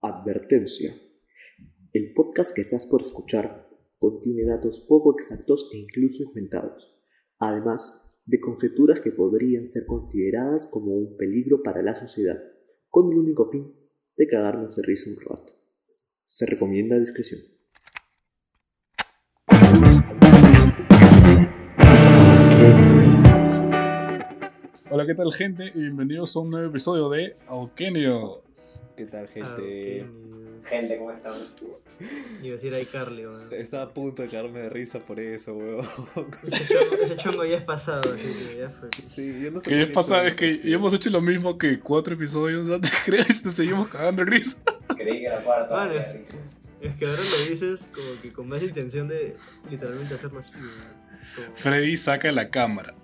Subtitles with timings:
[0.00, 0.94] Advertencia.
[1.92, 3.66] El podcast que estás por escuchar
[3.98, 7.02] contiene datos poco exactos e incluso inventados,
[7.40, 12.40] además de conjeturas que podrían ser consideradas como un peligro para la sociedad,
[12.88, 13.74] con el único fin
[14.16, 15.52] de cagarnos de risa un rato.
[16.28, 17.57] Se recomienda discreción.
[25.08, 25.70] ¿Qué tal gente?
[25.74, 28.80] Y bienvenidos a un nuevo episodio de Alkenios.
[28.94, 30.06] ¿Qué tal, Ah, gente?
[30.68, 31.32] Gente, ¿cómo están?
[32.42, 33.48] Iba a decir iCarly, weón.
[33.52, 35.86] Estaba a punto de cagarme de risa por eso, weón.
[36.46, 38.88] Ese chongo, ese chongo ya es pasado, así que ya fue.
[39.08, 41.08] Sí, yo no sé Que por es qué pasa, tuve es que ya hemos hecho
[41.10, 44.58] lo mismo que cuatro episodios antes, creo, y te seguimos cagando de risa.
[44.96, 45.94] Creí que era cuarta.
[45.94, 46.36] Ya, risa.
[46.82, 49.34] Es que ahora lo dices como que con más intención de
[49.70, 50.98] literalmente hacerlo así, weón.
[51.34, 52.94] Como- Freddy saca la cámara.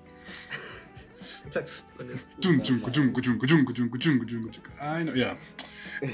[3.90, 4.50] Cuchun.
[4.78, 5.36] Ay, no, ya.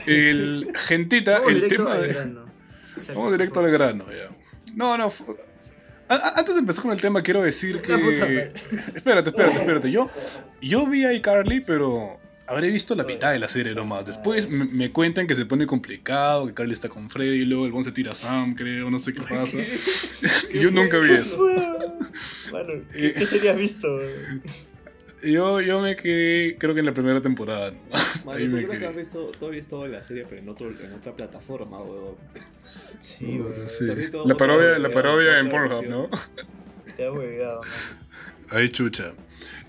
[0.06, 2.08] El gentita, Vamos el tema de.
[2.08, 2.44] grano.
[2.96, 4.30] Exacto, Vamos directo al grano, ya.
[4.74, 5.12] No, no.
[6.08, 7.92] Antes de empezar con el tema, quiero decir que.
[8.94, 9.90] Espérate, espérate, espérate.
[9.90, 10.10] Yo,
[10.60, 14.06] yo vi a iCarly, pero habré visto la mitad de la serie nomás.
[14.06, 17.64] Después me, me cuentan que se pone complicado, que Carly está con Freddy, y luego
[17.64, 19.56] el bon se tira a Sam, creo, no sé qué pasa.
[20.52, 21.38] Y yo nunca vi eso.
[22.52, 23.86] Mano, ¿qué, qué serías visto?
[25.22, 27.72] Yo, yo me quedé, creo que en la primera temporada.
[27.72, 28.26] nomás.
[28.28, 31.80] Ahí me creo que has visto, visto la serie, pero en, otro, en otra plataforma,
[31.82, 32.16] weón.
[32.98, 33.68] Sí, weón.
[33.68, 33.86] Sí.
[33.86, 35.86] También todo La parodia, la parodia en Pornhub.
[35.86, 36.08] ¿no?
[36.96, 37.70] Te ha hueveado, man.
[38.50, 39.12] Ahí chucha.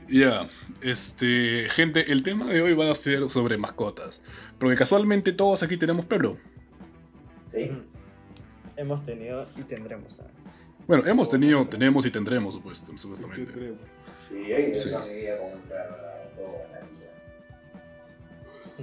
[0.08, 0.48] Ya,
[0.82, 4.22] este, gente, el tema de hoy va a ser sobre mascotas.
[4.60, 6.38] Porque casualmente todos aquí tenemos perro.
[7.48, 7.72] Sí.
[8.76, 10.42] Hemos tenido y tendremos también.
[10.88, 13.76] Bueno, hemos tenido, tenemos y tendremos, supuesto, supuestamente.
[14.12, 14.92] Sí, yo Sí.
[14.92, 17.12] también vivía con un perro la- toda la vida.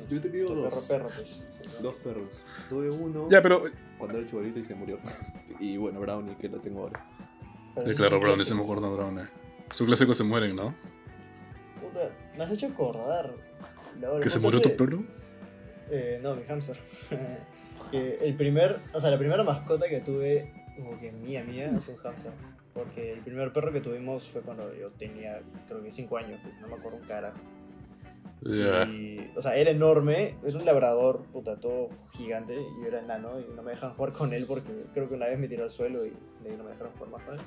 [0.08, 0.86] Yo he tenido Tu dos.
[0.86, 1.42] Perro, perro, pues.
[1.82, 2.44] Dos perros.
[2.68, 3.62] Tuve uno Ya, pero,
[3.98, 4.98] cuando era chibolito y se murió.
[5.60, 7.04] Y bueno, Brownie, que lo tengo ahora.
[7.96, 8.56] Claro, Brownie, se clásico.
[8.58, 9.24] me acuerda Brownie.
[9.72, 10.72] Sus clásicos se mueren, ¿no?
[11.80, 13.34] Puta, me has hecho acordar.
[14.00, 15.02] La hora- ¿Que se murió tu perro?
[15.90, 16.78] Eh, no, mi hamster.
[17.90, 21.94] que el primer, o sea, la primera mascota que tuve, como que mía, mía, fue
[21.94, 22.32] un hamster.
[22.78, 26.68] Porque el primer perro que tuvimos fue cuando yo tenía, creo que 5 años, no
[26.68, 27.38] me acuerdo un carajo.
[28.42, 28.84] Ya.
[28.84, 33.40] Y, o sea, era enorme, era un labrador, puta, todo gigante, y yo era enano,
[33.40, 35.72] y no me dejan jugar con él porque creo que una vez me tiró al
[35.72, 36.10] suelo y
[36.44, 37.40] de ahí no me dejaron jugar más con él.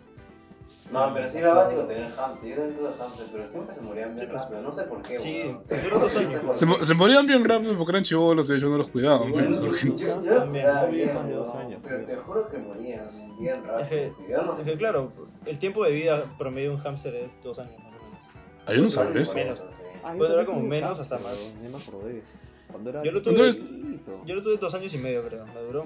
[0.91, 2.49] No, pero sí era básico tener hamster.
[2.49, 4.41] Yo también tuve hamster, pero siempre se morían bien pues.
[4.41, 4.61] rápido.
[4.61, 5.55] No sé por qué, Sí,
[6.45, 9.29] No Se, mo- se morían bien rápido porque eran chivolos y ellos no los cuidaban.
[9.29, 11.47] Igual, pues, no, porque- no, Yo, no, yo también, no no bien, más de dos
[11.47, 13.09] weón, años, Pero te juro que morían
[13.39, 13.79] bien rápido.
[13.79, 15.11] Es que- Yo no Es que claro,
[15.45, 18.19] el tiempo de vida promedio de un hámster es dos años más o menos.
[18.67, 19.35] Ah, yo no sabía eso.
[19.37, 19.61] Menos.
[20.03, 21.37] Ah, yo Puede durar también como tuve menos hasta más.
[21.37, 22.23] weón, Ya me acordé.
[22.69, 24.21] Cuando era Yo lo tuve- Entonces- chiquito.
[24.25, 25.45] Yo lo tuve dos años y medio, creo.
[25.45, 25.85] Me duró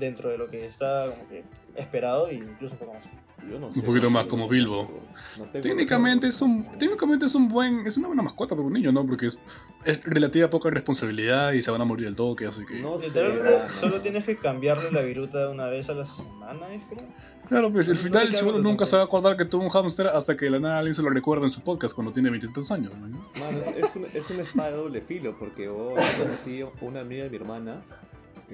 [0.00, 1.44] dentro de lo que está como que
[1.76, 3.04] esperado y incluso un poco más.
[3.50, 5.02] Yo no Un sé, poquito más como Bilbo.
[5.38, 8.92] no Técnicamente es un, técnicamente es un buen, es una buena mascota para un niño,
[8.92, 9.06] ¿no?
[9.06, 9.38] Porque es,
[9.84, 12.80] es relativa poca responsabilidad y se van a morir del toque, así que...
[12.80, 17.08] No Literalmente solo tienes que cambiarle la viruta una vez a la semana, ¿es creo?
[17.48, 20.06] Claro, pues al final el con nunca se va a acordar que tuvo un hámster
[20.06, 22.70] hasta que de la nada alguien se lo recuerda en su podcast cuando tiene 23
[22.70, 23.08] años, ¿no?
[23.08, 26.68] Mano, es, es, un, es una espada de doble filo porque oh, yo conocí a
[26.80, 27.82] una amiga de mi hermana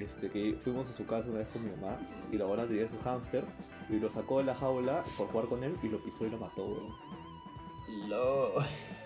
[0.01, 1.97] este, que fuimos a su casa una vez con mi mamá
[2.31, 3.43] y la buena tenía su hámster
[3.89, 6.37] y lo sacó de la jaula por jugar con él y lo pisó y lo
[6.37, 8.09] mató, weón.
[8.09, 8.53] Lo...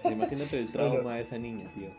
[0.12, 1.90] Imagínate el trauma de esa niña, tío.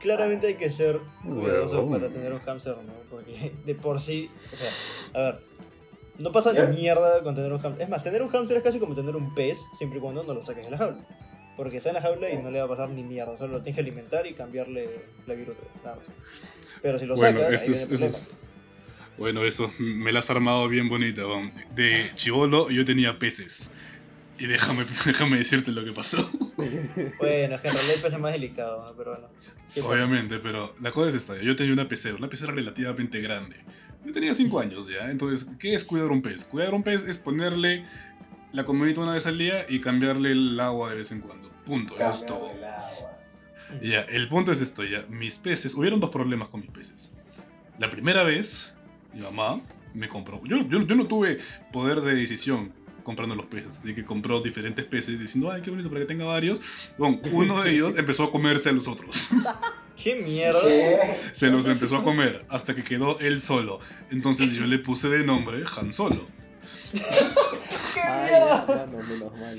[0.00, 2.00] Claramente hay que ser cuidadoso Huevón.
[2.00, 2.92] para tener un hámster, ¿no?
[3.10, 4.70] Porque de por sí, o sea,
[5.14, 5.40] a ver,
[6.18, 7.84] no pasa ni mierda con tener un hámster.
[7.84, 10.34] Es más, tener un hámster es casi como tener un pez, siempre y cuando no
[10.34, 10.98] lo saques de la jaula.
[11.56, 13.62] Porque está en la jaula y no le va a pasar ni mierda, solo lo
[13.62, 14.88] tienes que alimentar y cambiarle
[15.26, 16.06] la viruta, nada más.
[16.82, 18.28] Pero si lo Bueno, sacas, eso ahí es- viene eso es-.
[19.16, 21.22] Bueno, eso, me la has armado bien bonita.
[21.76, 23.70] De chivolo yo tenía peces.
[24.36, 26.28] Y déjame, déjame decirte lo que pasó.
[27.18, 28.96] Bueno, es que en realidad el pez es más delicado, ¿no?
[28.96, 29.28] pero bueno.
[29.88, 31.40] Obviamente, pero la cosa es esta.
[31.40, 33.56] Yo tenía una pecera, una pecera relativamente grande.
[34.04, 35.10] Yo tenía 5 años ya.
[35.10, 36.44] Entonces, ¿qué es cuidar un pez?
[36.44, 37.84] Cuidar un pez es ponerle
[38.54, 41.50] la comidita una vez al día y cambiarle el agua de vez en cuando.
[41.66, 42.50] Punto, eso es todo.
[42.52, 43.18] el agua.
[43.82, 45.04] Ya, el punto es esto, ya.
[45.08, 47.12] Mis peces, hubieron dos problemas con mis peces.
[47.78, 48.74] La primera vez,
[49.12, 49.60] mi mamá
[49.92, 50.40] me compró.
[50.44, 51.38] Yo, yo, yo no tuve
[51.72, 52.72] poder de decisión
[53.02, 56.24] comprando los peces, así que compró diferentes peces diciendo, ay, qué bonito para que tenga
[56.24, 56.62] varios.
[56.96, 59.30] Bueno, uno de ellos empezó a comerse a los otros.
[60.02, 60.60] ¿Qué mierda?
[60.62, 61.16] ¿Qué?
[61.32, 63.80] Se los empezó a comer hasta que quedó él solo.
[64.10, 66.24] Entonces yo le puse de nombre Han Solo.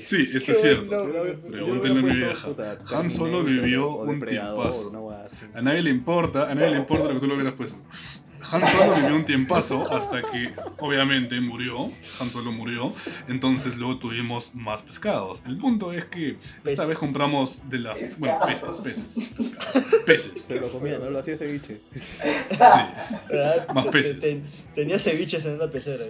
[0.02, 1.12] Sí, esto es cierto.
[1.50, 2.48] Pregúntenle a mi vieja.
[2.94, 4.92] Han Solo vivió un tiempazo.
[5.54, 7.80] A nadie le importa, a nadie le importa lo que tú lo hubieras puesto.
[8.52, 11.90] Han Solo vivió un tiempazo hasta que, obviamente, murió.
[12.20, 12.92] Han Solo murió.
[13.26, 15.42] Entonces luego tuvimos más pescados.
[15.46, 16.86] El punto es que esta Peces.
[16.88, 17.96] vez compramos de la...
[18.18, 19.18] Bueno, peces, peces,
[20.06, 20.42] peces.
[20.42, 21.80] Se lo comía, no lo hacía ceviche.
[21.92, 22.58] Sí.
[23.28, 23.68] ¿Verdad?
[23.74, 24.20] Más peces.
[24.20, 24.42] te-
[24.74, 26.04] tenía ceviches en una pecera.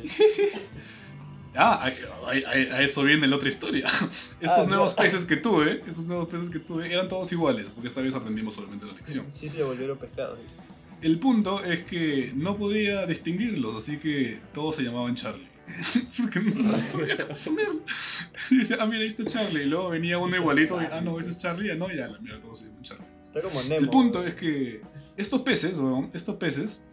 [1.56, 3.86] Ah, a, a- a- a eso viene la otra historia.
[4.40, 5.02] Estos Ah, nuevos no.
[5.02, 8.54] peces que tuve, estos nuevos peces que tuve, eran todos iguales, porque esta vez aprendimos
[8.54, 9.26] solamente la lección.
[9.32, 10.38] Sí se volvieron pescados.
[10.42, 10.54] dice.
[11.02, 15.48] El punto es que no podía distinguirlos, así que todos se llamaban Charlie.
[16.16, 17.16] Porque no sabía.
[18.50, 19.62] Y decía, ah, mira, ahí está Charlie.
[19.62, 22.18] Y luego venía uno igualito, y, ah, no, ese es Charlie, ah, no, ya, la
[22.20, 23.06] mierda, todos se llaman Charlie.
[23.24, 23.74] Está como Nemo.
[23.76, 24.80] El punto es que
[25.16, 25.76] estos peces,
[26.14, 26.84] estos peces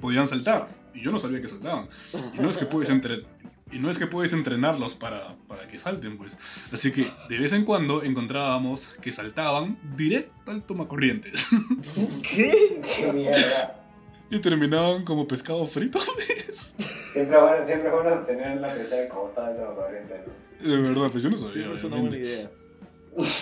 [0.00, 0.68] podían saltar.
[0.94, 1.88] Y yo no sabía que saltaban.
[2.36, 3.24] Y no es que puedes entre-
[3.72, 6.38] y no es que puedes entrenarlos para, para que salten, pues.
[6.72, 11.46] Así que de vez en cuando encontrábamos que saltaban directo al tomacorrientes.
[12.22, 12.80] ¿Qué?
[12.96, 13.82] Qué mierda.
[14.30, 16.74] y terminaban como pescado frito, ¿ves?
[17.16, 20.20] Siempre es bueno, siempre es bueno tener la estaba en la corriente.
[20.60, 20.68] ¿no?
[20.70, 21.72] De verdad, pues yo no Sí, sabía.
[21.72, 22.50] es una buena idea.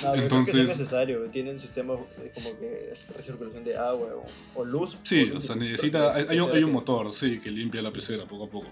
[0.05, 1.21] No, Entonces- creo que es necesario.
[1.31, 4.97] Tienen sistemas eh, como que recirculación de agua o, o luz.
[5.03, 6.15] Sí, o sea, necesita.
[6.15, 8.69] Hay, hay un, hay un motor, sí, que limpia la pecera poco a poco.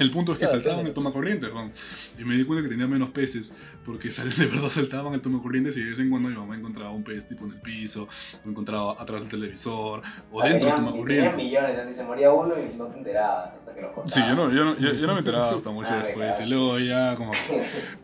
[0.00, 0.88] El punto es que Claro, saltaban claro.
[0.88, 1.72] el tomacorrientes, weón.
[2.18, 3.52] Y me di cuenta que tenía menos peces,
[3.84, 6.90] porque sal- de verdad saltaban el tomacorrientes y de vez en cuando mi mamá encontraba
[6.90, 8.08] un pez tipo en el piso,
[8.44, 10.02] o encontraba atrás del televisor,
[10.32, 11.36] o Ah, dentro del tenían tomacorrientes.
[11.36, 14.12] millones, así se moría uno y no te enterabas hasta que cortabas.
[14.14, 16.16] Sí, yo no, yo, no, yo, yo no me enteraba hasta mucho Ah, después.
[16.16, 16.46] Y cagaste.
[16.46, 17.32] luego ya como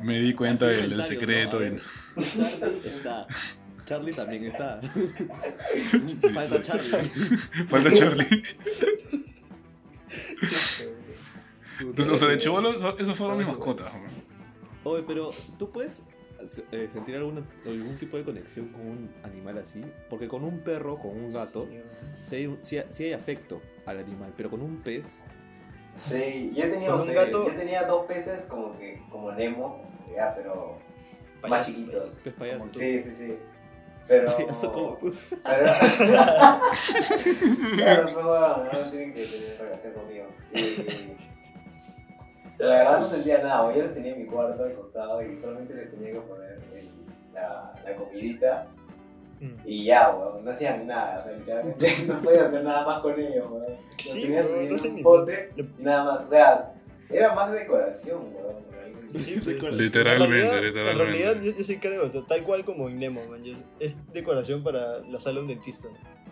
[0.00, 1.64] me di cuenta del, del secreto.
[1.64, 1.76] y-
[2.86, 3.26] está.
[3.86, 4.80] Charlie también está.
[4.82, 6.60] Sí, Falta.
[6.60, 7.08] Charlie.
[7.68, 8.42] Falta Charlie.
[11.80, 13.92] Entonces, o sea, de chivolo, eso, eso fueron mis mascotas.
[14.84, 16.02] Oye, pero tú puedes
[16.72, 19.80] eh, sentir alguna, algún tipo de conexión con un animal así.
[20.08, 21.66] Porque con un perro, con un gato,
[22.22, 24.32] sí hay, sí hay- sí hay afecto al animal.
[24.36, 25.22] Pero con un pez,
[25.94, 29.82] Sí, yo tenía, un gato- yo tenía dos peces como que como Nemo,
[30.14, 30.76] ya, pero
[31.40, 32.20] más payasos, chiquitos.
[32.22, 32.68] pez payaso.
[32.70, 33.34] Sí, sí, sí.
[34.06, 34.36] Pero.
[34.36, 35.14] Payaso como tú.
[35.42, 35.72] Pero.
[37.76, 40.26] claro, pero bueno, no tienen que tener relación conmigo.
[40.52, 41.16] Y.
[42.58, 45.74] La verdad no sentía nada, yo los tenía en mi cuarto al costado y solamente
[45.74, 46.88] les tenía que poner el-
[47.34, 48.66] la, la comidita
[49.38, 49.52] Mm.
[49.66, 53.20] y ya, weón, no hacían nada, o sea, literalmente no podía hacer nada más con
[53.20, 53.66] ellos, weón.
[53.66, 56.72] Los Sí, tenía subido no sé un ni- pote le- y nada más, o sea,
[57.10, 58.56] era más decoración, weón.
[58.72, 59.18] realmente.
[59.18, 59.34] Sí.
[59.40, 59.76] Decoración.
[59.76, 61.02] Literalmente, en realidad, literalmente.
[61.02, 63.62] En realidad, yo, yo sí creo, o sea, tal cual como en Nemo, man, es,
[63.78, 65.88] es decoración para la sala de un dentista.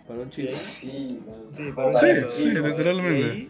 [0.08, 0.42] Para un Sí.
[0.46, 0.54] chiste.
[0.56, 1.22] Sí.
[1.52, 3.48] Sí, para un Sí, sí, literalmente.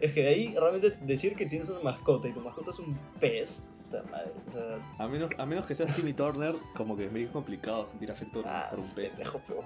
[0.00, 2.98] Es que de ahí realmente decir que tienes una mascota y tu mascota es un
[3.20, 7.06] pez, puta madre, o sea, A menos, a menos que seas Timmy Turner, como que
[7.06, 9.10] es medio complicado sentir afecto ah, por un pez.
[9.10, 9.62] pendejo, pero...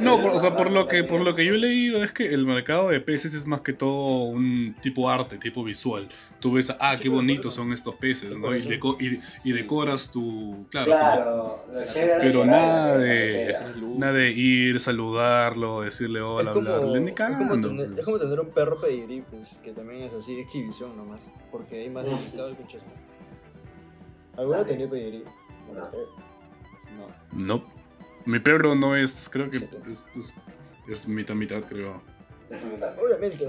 [0.00, 2.26] No, por- o sea, por lo que, por lo que yo he leído es que
[2.34, 6.06] el mercado de peces es más que todo un tipo arte, tipo visual.
[6.38, 8.54] Tú ves, ah, qué bonitos son estos peces, ¿no?
[8.54, 10.66] Y, deco- y, y decoras tu...
[10.70, 11.64] Claro, Claro,
[11.96, 17.10] era Pero nada de- tu- nada de ir, saludarlo, decirle hola, es, como, hablarle, ni
[17.10, 17.98] es, como cagando, tener, pues.
[18.00, 21.88] es como tener un perro pedigrí, pues, que también es así, exhibición nomás, porque hay
[21.88, 22.16] más Mm.
[22.16, 22.78] delicado el pinche.
[24.36, 25.24] ¿Alguna tenía pedigrí?
[25.72, 25.80] No.
[26.98, 27.56] No.
[27.58, 27.73] No.
[28.26, 30.34] Mi perro no es, creo que es, es,
[30.88, 32.00] es mitad mitad, creo.
[33.02, 33.48] Obviamente,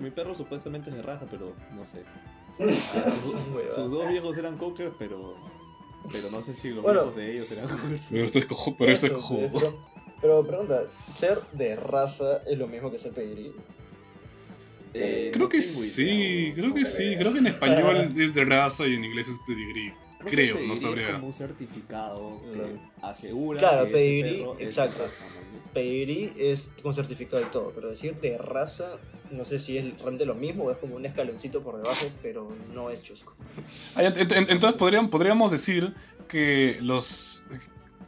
[0.00, 2.02] Mi perro supuestamente es de raza, pero no sé.
[2.58, 3.74] Huevadas.
[3.74, 5.34] Sus dos viejos eran cockers, pero.
[6.10, 7.00] Pero no sé si los Bueno.
[7.02, 8.06] viejos de ellos eran cockers.
[8.10, 9.38] Pero esto es cojo, pero esto es cojo.
[9.52, 9.78] Pero,
[10.20, 10.82] pero pregunta,
[11.14, 13.52] ¿ser de raza es lo mismo que ser pedigrí?
[14.94, 16.02] Eh, Creo no que sí,
[16.50, 17.04] idea, creo que sí.
[17.08, 17.18] creo.
[17.20, 19.92] Creo que en español es de raza y en inglés es pedigree.
[20.18, 21.12] Creo, no Es sabría.
[21.12, 22.78] como un certificado que Claro.
[23.02, 25.02] asegura Claro, que perro es de exacto.
[25.04, 25.72] raza, ¿no?
[25.72, 28.96] Pedigrí es con certificado y todo, pero decir de raza,
[29.30, 32.48] no sé si es realmente lo mismo o es como un escaloncito por debajo, pero
[32.74, 33.34] no es chusco.
[33.94, 35.94] Ah, ent- ent- Entonces podrían, podríamos decir
[36.26, 37.44] que los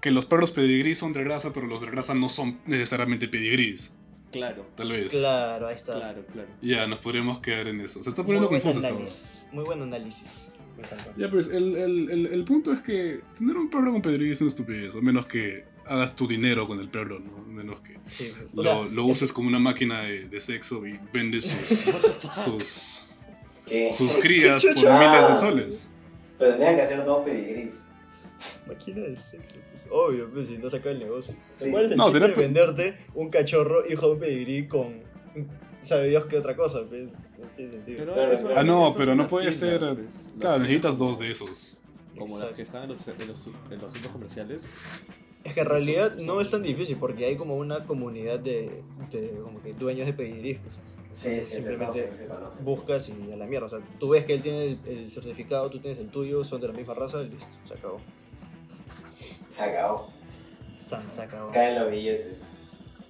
[0.00, 3.92] que los perros pedigrí son de raza, pero los de raza no son necesariamente pedigrís.
[4.32, 5.12] Claro, Tal vez.
[5.12, 5.92] Claro, ahí está.
[5.92, 6.48] claro, claro.
[6.62, 8.02] Ya, nos podríamos quedar en eso.
[8.02, 8.96] Se está Muy poniendo buen confuso esta hora.
[8.96, 9.46] análisis.
[9.52, 10.49] Muy buen análisis.
[10.80, 11.10] Me encantó.
[11.16, 14.40] Ya, pues el, el, el, el punto es que tener un perro con pedigrí es
[14.40, 17.36] una estupidez, a menos que hagas tu dinero con el perro, ¿no?
[17.42, 20.98] A menos que Sí, lo, sea, lo uses como una máquina de, de sexo y
[21.12, 21.78] vendes sus,
[22.44, 23.06] sus,
[23.66, 23.90] ¿Qué?
[23.90, 25.90] sus crías por miles de soles.
[26.38, 27.84] Pero tenían que hacer dos pedigrís.
[28.66, 31.34] Máquina de sexo, es obvio, pues si no saca el negocio.
[31.50, 31.70] Sí.
[31.70, 35.00] ¿Cuál es el No, chiste será de venderte un cachorro hijo de un pedigrí con.
[35.82, 36.84] sabe Dios qué otra cosa?
[36.88, 37.08] Pues,
[37.40, 37.98] no tiene sentido.
[37.98, 38.14] Pero
[38.56, 39.78] Ah, no, eso pero no las puede ser.
[39.80, 39.96] pues.
[39.98, 41.76] Las Claro, necesitas dos de esos.
[42.18, 44.66] Como las que están en los, en los, en los centros comerciales.
[45.42, 49.40] Es que en realidad no es tan difícil porque hay como una comunidad de, de
[49.42, 50.54] como que dueños de pedigrí.
[50.54, 50.74] pues.
[51.12, 52.64] Sí, Entonces, sí, simplemente conocen.
[52.64, 53.66] buscas y a la mierda.
[53.66, 56.60] O sea, tú ves que él tiene el, el certificado, tú tienes el tuyo, son
[56.60, 57.98] de la misma raza, y listo, se acabó.
[59.48, 60.10] Se acabó.
[60.76, 61.50] San, se acabó.
[61.52, 62.36] Caen los billetes.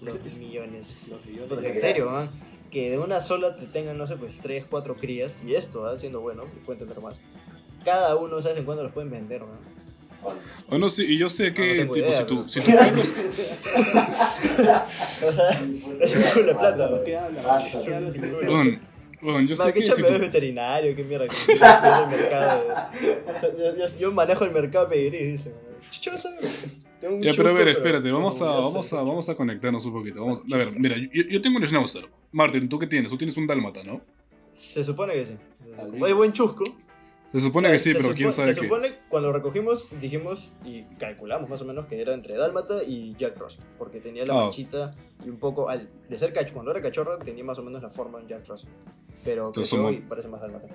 [0.01, 1.09] Los millones.
[1.11, 2.31] Los millones en serio, man.
[2.71, 5.43] Que de una sola te tengan, no sé, pues 3, 4 crías.
[5.45, 5.99] Y esto, ¿ah?
[5.99, 7.21] siendo bueno, que pueden tener más.
[7.85, 9.59] Cada uno, ¿sabes en cuándo los pueden vender, man?
[10.69, 13.15] Bueno, sí, y yo sé que, Ah, tengo tipo, idea, si, tú, si tú tienes-
[15.23, 15.51] O sea,
[16.01, 17.05] es un culo de plata, ¿Por man.
[17.05, 17.69] qué hablas?
[17.73, 18.15] ¿Por qué hablas?
[19.23, 20.97] Bueno, yo Man, sé ¿qué que si veterinario?
[20.97, 21.27] ¿Qué mierda?
[21.29, 22.65] Que yo mercado.
[23.59, 25.55] Yo, yo- yo manejo el mercado de pedigrí, dice.
[26.11, 26.37] no sabe.
[27.01, 30.21] Tengo Ya, pero a ver, espérate, vamos a, vamos a, vamos a conectarnos un poquito.
[30.21, 32.07] Vamos, a ver, mira, yo, yo tengo un schnauzer.
[32.33, 33.11] Martín, ¿tú qué tienes?
[33.11, 34.01] Tú tienes un dálmata, ¿no?
[34.53, 35.35] Se supone que sí.
[36.05, 36.65] Hay buen chusco.
[37.33, 39.01] Se supone que sí, Se pero quién supo- sabe Se qué supone, es.
[39.09, 43.39] cuando lo recogimos, dijimos y calculamos más o menos que era entre Dálmata y Jack
[43.39, 43.63] Russell.
[43.79, 44.43] Porque tenía la Ah.
[44.47, 47.81] manchita y un poco, al, de ser cachorro, cuando era cachorro, tenía más o menos
[47.83, 48.69] la forma de Jack Russell.
[49.25, 50.67] Pero Entonces, creció somos- y parece más Dálmata.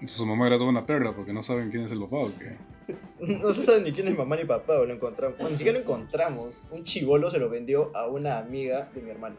[0.00, 2.28] Entonces, su mamá era toda una perra porque no saben quién es el papá o
[2.38, 2.56] qué.
[3.42, 5.36] No se sabe ni quién es mamá ni papá, o lo encontramos.
[5.36, 6.66] Bueno, ni siquiera lo encontramos.
[6.70, 9.36] Un chivolo se lo vendió a una amiga de mi hermano.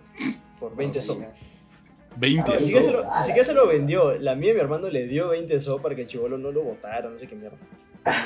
[0.59, 1.13] Por 20 Ah, so.
[1.15, 1.21] sí.
[2.17, 2.65] 20 No, ni sí.
[2.65, 3.05] siquiera, se soles.
[3.07, 4.17] lo, ni siquiera se lo vendió.
[4.19, 6.61] La amiga de mi hermano le dio 20 so para que el chivolo no lo
[6.63, 7.57] botara, no sé qué mierda.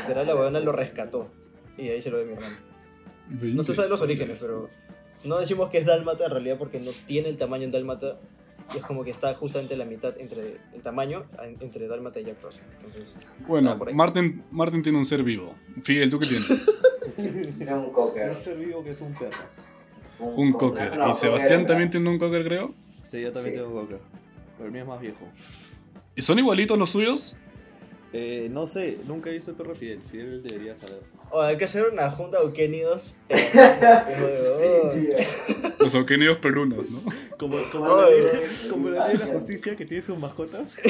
[0.01, 1.29] Literal, la huevona lo rescató.
[1.77, 2.55] Y ahí se lo dio mi hermano.
[3.29, 4.17] 20 No se saben los soles.
[4.17, 4.65] orígenes, pero
[5.23, 8.17] no decimos que es dálmata en realidad porque no tiene el tamaño en dálmata.
[8.73, 12.25] Y es como que está justamente la mitad entre el tamaño en- entre dálmata y
[12.25, 12.63] Jack Russell.
[12.77, 13.15] Entonces,
[13.47, 13.77] Bueno.
[13.93, 15.53] Martín, Martín tiene un ser vivo.
[15.83, 16.47] Fidel, ¿tú qué tienes?
[17.57, 18.27] Tiene un cocker.
[18.29, 19.37] No ser vivo que es un perro.
[20.19, 20.97] Un cocker.
[20.97, 22.73] No, ¿Y Sebastián cocker, también tiene un cocker, creo?
[23.03, 23.61] Sí, yo también Sí.
[23.61, 23.99] tengo un cocker.
[24.57, 25.27] Pero el mío es más viejo.
[26.15, 27.37] ¿Y son igualitos los suyos?
[28.13, 29.99] Eh, no sé, nunca he visto el perro Fidel.
[30.11, 30.99] Fidel debería saber.
[31.31, 33.15] o hay que hacer una junta de Eukenidos.
[33.29, 34.99] Eh, Sí,
[35.53, 35.71] tío.
[35.79, 37.01] Los auquenidos perunos, ¿no?
[37.39, 38.21] Como, como, Ay.
[38.21, 40.77] la, ley, como la ley de la justicia que tiene sus mascotas.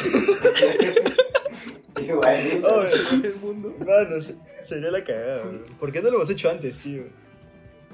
[2.01, 2.67] Igualito.
[2.67, 3.75] Oh, el mundo.
[3.79, 5.65] Mano, se- sería la cagada, bro.
[5.79, 7.03] ¿Por qué no lo hemos hecho antes, tío?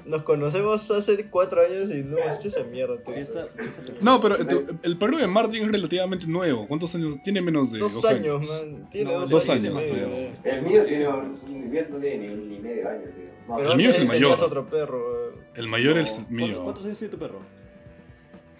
[0.06, 3.14] Nos conocemos hace cuatro años y no hemos hecho esa mierda, tío.
[3.14, 3.98] Fiesta, fiesta perro.
[4.00, 6.66] No, pero tu- el perro de Martín es relativamente nuevo.
[6.66, 7.16] ¿Cuántos años?
[7.22, 8.88] Tiene menos de Dos, dos, años, man.
[8.90, 9.76] Tiene No, dos, dos años.
[9.82, 10.30] años, medio.
[10.44, 11.40] El mío tiene un.
[11.46, 13.70] El mío no tiene ni, un- ni medio año, tío.
[13.70, 14.38] El mío es el mayor.
[14.40, 15.32] otro perro.
[15.54, 16.02] El mayor No.
[16.02, 16.62] es ¿Cuántos- mío.
[16.62, 17.40] ¿Cuántos años tiene tu perro?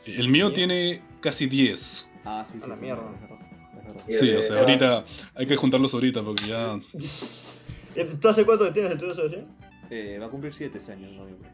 [0.07, 2.09] El mío tiene casi 10.
[2.25, 2.65] Ah, sí, sí.
[2.65, 3.03] A la sí, mierda.
[4.09, 5.05] Sí, de o sea, ahorita
[5.35, 6.81] hay que juntarlos ahorita porque ya.
[8.21, 9.47] ¿Tú hace cuánto tienes el tuyo, Sebastián?
[9.91, 11.51] Eh, va a cumplir 7 ese año en noviembre.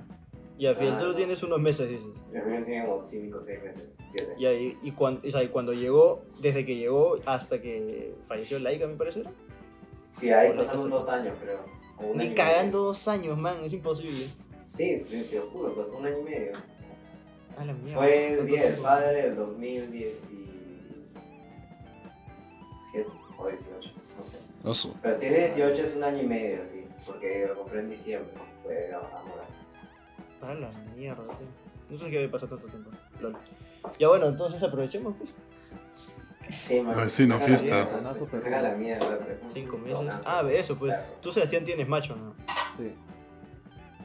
[0.59, 1.01] Y al final Ah.
[1.01, 2.07] solo tienes unos meses, dices.
[2.33, 3.85] El mío tiene como 5 o 6 meses.
[4.13, 4.35] 7.
[4.39, 8.59] Y, ahí, y, cuan- o sea, y cuando llegó, desde que llegó hasta que falleció
[8.59, 9.25] Laika, me parece.
[10.09, 11.61] Sí, ahí pasaron dos años, creo.
[12.15, 14.29] Ni cagando dos años, man, es imposible.
[14.63, 16.53] Sí, te, te lo juro, pasó un año y medio.
[17.59, 18.01] A la mierda.
[18.01, 20.47] Fue el ¿cuánto día del padre del 2017
[23.39, 24.39] o 18, no sé.
[24.65, 24.95] Oso.
[25.03, 28.33] Pero si es 18 es un año y medio, sí, porque lo compré en diciembre,
[28.63, 29.57] fue a a Morales.
[30.43, 31.47] A la mierda, tío.
[31.91, 32.91] No sé qué había pasado tanto tiempo.
[33.21, 33.37] Lol.
[33.99, 35.31] Ya bueno, entonces aprovechemos, pues.
[36.61, 36.99] Sí, man.
[36.99, 37.75] Ay, sí, no, Saca la fiesta.
[37.85, 40.25] mierda, Se, se saca la mierda, pero un Cinco meses.
[40.27, 40.95] Ah, ve eso, pues.
[41.21, 42.35] Tú, Sebastián, tienes macho, ¿no?
[42.77, 42.93] Sí.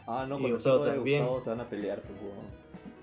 [0.08, 1.22] Ah, no, Y Gustavo también.
[1.24, 2.17] Gustavo se van a pelear, pues.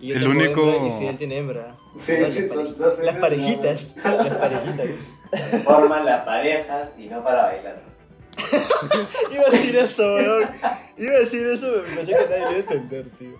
[0.01, 1.77] Y yo El tengo único- hembra y Fidel tiene hembra.
[1.97, 3.97] Sí, Las sí, pare- son dos Las parejitas.
[4.05, 4.89] Las parejitas.
[5.53, 5.59] no.
[5.61, 7.83] Forman las parejas y no para bailar.
[9.33, 10.45] Iba a decir eso, weón.
[10.97, 13.39] Iba a decir eso, pero pensé que nadie lo iba a entender, tío.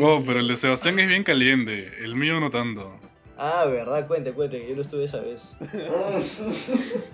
[0.00, 1.92] Oh, pero el de Sebastián es bien caliente.
[2.02, 2.92] El mío no tanto.
[3.36, 5.56] Ah, verdad, cuente, cuente, que yo lo estuve esa vez.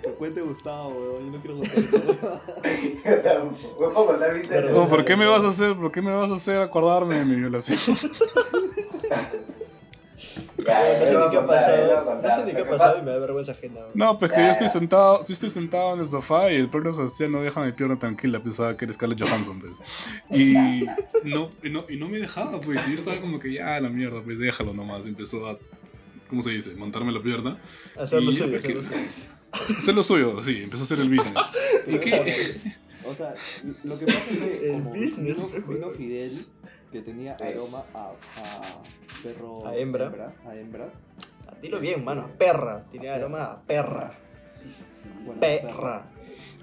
[0.02, 1.26] Que cuente Gustavo, weón.
[1.26, 3.62] Yo no quiero contar eso.
[3.80, 4.42] ¿Me puedo contar mi
[4.74, 7.24] Oh, ¿por qué me vas a hacer, por qué me vas a hacer acordarme de
[7.24, 7.78] mi violación?
[10.66, 12.00] Ya, No sé ni qué ha pasado.
[12.00, 12.40] No contar.
[12.40, 13.80] sé ni qué ha Lo que pasado y me da vergüenza ajena.
[13.94, 16.68] No, pues que Ya, yo estoy sentado, yo estoy sentado en el sofá y el
[16.68, 19.80] perro Sebastián no deja mi pierna tranquila, pensaba que era Scarlett Johansson, pues.
[20.30, 20.54] Y
[21.24, 23.88] no, y no, y no me dejaba, pues, y yo estaba como que ya, la
[23.88, 25.06] mierda, pues déjalo nomás.
[25.06, 25.58] Empezó a,
[26.28, 26.74] ¿cómo se dice?
[26.74, 27.58] Montarme la pierna.
[27.96, 28.96] Hacer lo suyo, hacer lo suyo.
[29.78, 31.50] Hacer lo suyo, sí, empezó a hacer el business.
[31.86, 32.56] ¿Y qué?
[33.06, 33.34] O sea,
[33.84, 35.90] lo que pasa es que El como business, vino.
[35.90, 36.46] Fidel,
[36.90, 37.44] que tenía Sí.
[37.44, 38.82] aroma a, a
[39.22, 40.34] perro A hembra.
[40.44, 40.90] a hembra.
[41.62, 42.84] Dilo bien, mano, a perra.
[42.90, 44.12] Tiene A aroma a perra.
[45.24, 46.06] Bueno, Perra.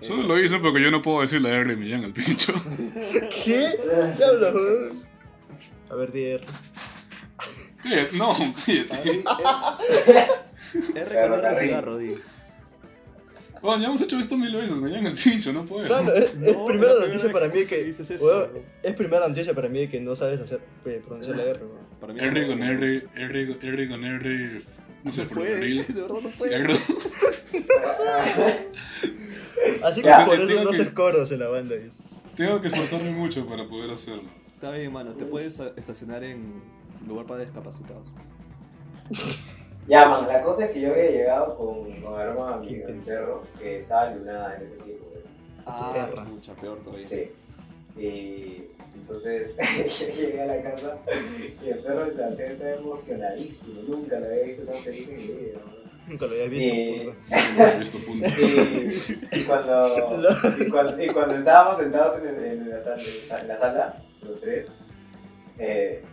[0.01, 2.53] Solo lo hice porque yo no puedo decir la R Millán al pincho.
[3.43, 3.73] ¿Qué?
[4.17, 4.89] ¿Qué hablas, weón?
[5.89, 6.11] A ver,
[8.13, 8.33] no,
[8.65, 9.23] di- R-
[10.95, 11.59] R con R de Carril.
[11.69, 12.15] cigarro, di.
[13.65, 15.85] Bueno, ya hemos hecho esto mil veces, me llaman el pincho, no puedo.
[15.85, 17.83] Es, es No, primera la noticia primera para mí que.
[17.83, 18.47] dices eso,
[18.83, 21.59] es primera noticia para mí que no sabes hacer pronunciar la R.
[21.99, 24.61] Para mí R no- con R, R, R con R.
[25.03, 25.85] No sé, No puede, ferrocarril.
[25.87, 26.55] de verdad no puede.
[29.83, 31.75] Así que por eso no se coros en la banda.
[32.35, 34.23] Tengo que esforzarme mucho para poder hacerlo.
[34.53, 36.61] Está bien, mano, te puedes estacionar en
[37.07, 38.11] lugar para discapacitados.
[39.87, 42.75] Ya, man, la cosa es que yo había llegado con, con a mi,
[43.05, 45.05] perro, que estaba lunada en ese tiempo.
[45.13, 45.29] Pues.
[45.67, 47.05] Ah, mucha peor todavía.
[47.07, 47.31] Sí.
[47.97, 48.63] Y
[48.95, 49.51] entonces
[49.99, 50.97] yo llegué a la casa
[51.63, 53.81] y el perro de Santiago estaba emocionadísimo.
[53.87, 55.59] Nunca lo había visto tan feliz en mi vida.
[55.65, 55.85] ¿no?
[56.07, 56.47] Nunca lo había
[57.77, 57.97] visto.
[57.99, 58.27] Punto.
[58.27, 59.87] Y, y cuando,
[60.59, 63.01] y, cuando, y cuando estábamos sentados en, el- en la, sala,
[63.41, 64.71] en la sala, los tres,
[65.59, 66.03] eh,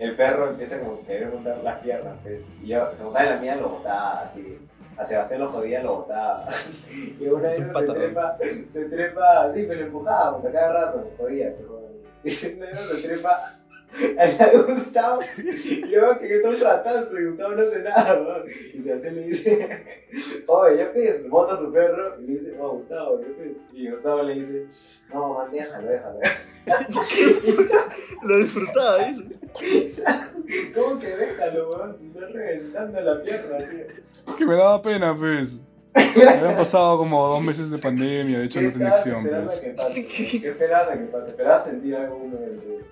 [0.00, 3.26] el perro empieza como que a querer montar las piernas, pues, y yo se montaba
[3.26, 4.58] en la mía, lo botaba así.
[4.96, 6.48] A Sebastián lo jodía, lo botaba.
[7.20, 8.38] Y una vez se trepa,
[8.72, 11.80] se trepa, así, pero lo empujábamos a cada rato, lo jodía, pero
[12.24, 13.60] y se, se trepa
[14.18, 15.20] al lado de Gustavo.
[15.64, 18.44] Y yo que es un ratazo y Gustavo no hace nada, weón.
[18.72, 19.84] Y Sebastián le dice,
[20.46, 23.58] oye, ya pues, bota a su perro y le dice, oh, Gustavo, ya pues.
[23.72, 24.66] Y Gustavo le dice,
[25.12, 26.20] no, man, déjalo, déjalo.
[28.22, 29.39] Lo disfrutaba, dice.
[30.74, 31.96] ¿Cómo que déjalo, weón?
[31.96, 34.36] Te está reventando la pierna, tío.
[34.36, 35.64] Que me daba pena, pues.
[36.16, 39.40] Me habían pasado como dos meses de pandemia, de hecho ¿Qué no tenía acción, a
[39.44, 39.58] pues.
[39.60, 40.06] que pase?
[40.06, 41.28] ¿Qué esperabas a que pase?
[41.30, 42.84] ¿Esperabas sentir algo uno de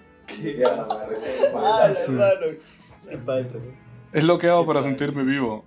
[1.54, 2.12] Ah, la Sí.
[2.12, 2.46] hermano.
[3.08, 3.76] Qué falta, weón.
[4.12, 5.64] Es lo que hago para sentirme vivo.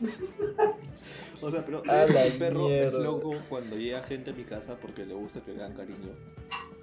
[1.40, 5.06] O sea, pero A el perro es loco cuando llega gente a mi casa porque
[5.06, 6.10] le gusta que le hagan cariño.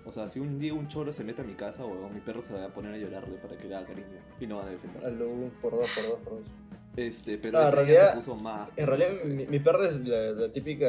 [0.05, 2.41] O sea, si un día un choro se mete a mi casa, o mi perro
[2.41, 4.19] se va a poner a llorarle para que le haga cariño.
[4.39, 5.05] Y no van a defender.
[5.05, 6.47] A lo un por dos, por dos, por dos.
[6.95, 8.69] Este, pero No, en realidad- se puso más.
[8.77, 10.87] En realidad, mi, mi perra es la, la típica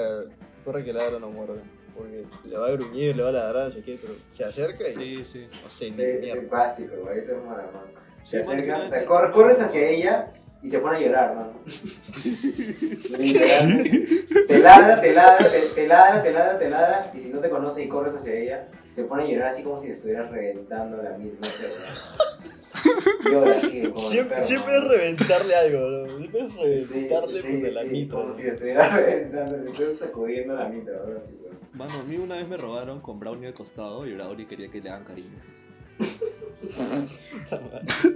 [0.64, 1.60] perra que ladra no muerde.
[1.96, 4.86] Porque le va a gruñir, le va a ladrar, no sé qué, pero se acerca
[4.86, 5.46] y Sí, sí.
[5.62, 6.42] no sé, ni Sí, es mierda.
[6.50, 7.24] básico, güey, es.
[7.24, 10.32] Sí, Se mano, acerca, o sea, corre- corres hacia ella
[10.62, 11.52] y se pone a llorar, man.
[13.18, 14.06] Literalmente.
[14.46, 17.48] Te ladra, te ladra, te, te ladra, te ladra, te ladra, y si no te
[17.48, 21.10] conoce y corres hacia ella, se pone a llorar así como si estuvieras reventando la
[21.18, 23.30] misma, no.
[23.30, 26.18] Llora así, como Siempre, siempre es reventarle algo, ¿no?
[26.18, 28.16] Siempre es Sí, reventarle sí, puta, la sí, mitra.
[28.18, 28.36] como ¿no?
[28.36, 31.52] si estuviera reventando, le estoy sacudiendo la mitra, ahora sí, güey.
[31.74, 34.80] Mano, a mí una vez me robaron con Brownie al costado y Brownie quería que
[34.80, 35.38] le hagan cariño.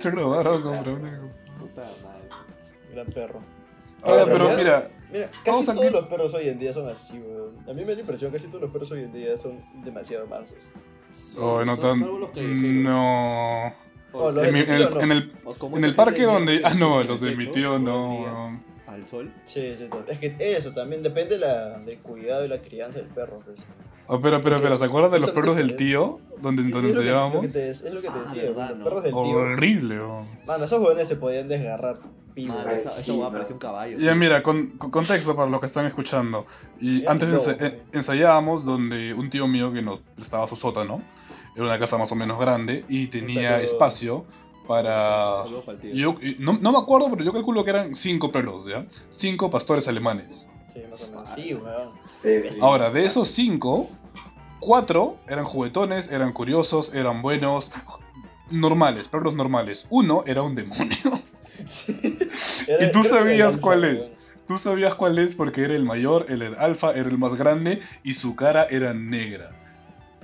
[0.00, 1.40] Te robaron con brownies.
[1.58, 2.28] Puta madre.
[2.92, 3.40] Gran perro.
[4.02, 7.18] Oye, En pero realidad- mira, Mira, casi Todos los perros hoy en día son así,
[7.18, 7.56] weón.
[7.68, 9.60] A mí me da la impresión que casi todos los perros hoy en día son
[9.82, 10.58] demasiado mansos.
[11.12, 11.98] Sí, oh, no tan.
[11.98, 13.74] No.
[14.12, 15.30] En, el,
[15.72, 16.62] en en parque donde.
[16.64, 18.60] Ah, no, los de mi tío no.
[18.90, 19.32] Al sol.
[19.44, 23.40] Sí, sí, es que eso también depende la, del cuidado y la crianza del perro.
[23.44, 23.64] Pues.
[24.08, 26.18] Oh, espera, espera, espera, ¿se acuerdan de los perros del tío?
[26.42, 27.40] Donde, Sí, donde sí, es lo que- lo ensayábamos?
[27.42, 28.84] que te- Es lo que te Ah, decía, verdad, los ¿no?
[28.84, 29.20] perros del tío.
[29.22, 30.26] Horrible, weón.
[30.46, 31.98] Mano, esos jóvenes te podían desgarrar.
[32.36, 33.98] Mano, esa, sí, esa hueá parecía un caballo.
[33.98, 36.46] Ya mira, con, con contexto para los que están escuchando.
[36.80, 41.02] Y antes ensa- eh, ensayábamos donde un tío mío que nos prestaba su sótano.
[41.54, 44.24] Era una casa más o menos grande y tenía espacio
[44.66, 45.44] para...
[45.92, 48.86] Yo, no, no me acuerdo, pero yo calculo que eran cinco perros, ¿ya?
[49.10, 50.48] Cinco pastores alemanes.
[50.72, 51.30] Sí, más o menos.
[51.34, 51.90] Sí, weón.
[52.16, 52.58] Sí, sí.
[52.62, 53.88] Ahora, de esos cinco,
[54.60, 57.72] cuatro eran juguetones, eran curiosos, eran buenos,
[58.50, 59.86] normales, perros normales.
[59.90, 60.96] Uno era un demonio.
[62.68, 64.12] Era- ¿Y tú sabías alfa, cuál es?
[64.46, 67.80] Tú sabías cuál es porque era el mayor, era el alfa, era el más grande
[68.02, 69.50] y su cara era negra.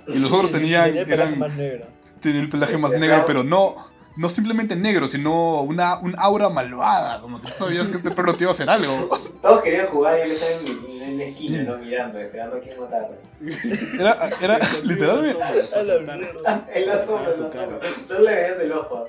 [0.08, 1.86] Y los otros Sí, sí, tenían, tenía el pelaje eran, más negro.
[2.20, 3.76] tenían el pelaje más negro, pero no,
[4.16, 7.20] no simplemente negro, sino una, un aura malvada.
[7.20, 9.08] Como que tú sabías que este perro te iba a hacer algo.
[9.42, 11.78] Todos querían jugar y él estaba en, en la esquina, ¿no?
[11.78, 13.16] Mirando, esperando a quién matarlo.
[14.00, 15.38] Era, era literalmente.
[16.74, 17.66] En la sombra, en la cara.
[17.70, 17.88] sombra.
[18.08, 19.04] Solo le veías el ojo.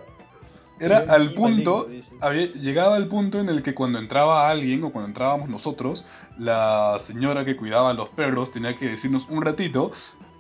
[0.80, 1.88] era al punto,
[2.22, 6.06] había, llegaba al punto en el que cuando entraba alguien o cuando entrábamos nosotros,
[6.38, 9.92] la señora que cuidaba a los perros tenía que decirnos un ratito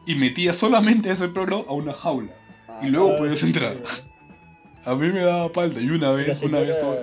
[0.05, 2.31] y metía solamente a ese perro a una jaula.
[2.67, 3.77] Ah, Y luego Ah, puedes sí, entrar.
[4.87, 6.95] A mí me daba falta y una vez, una vez todo-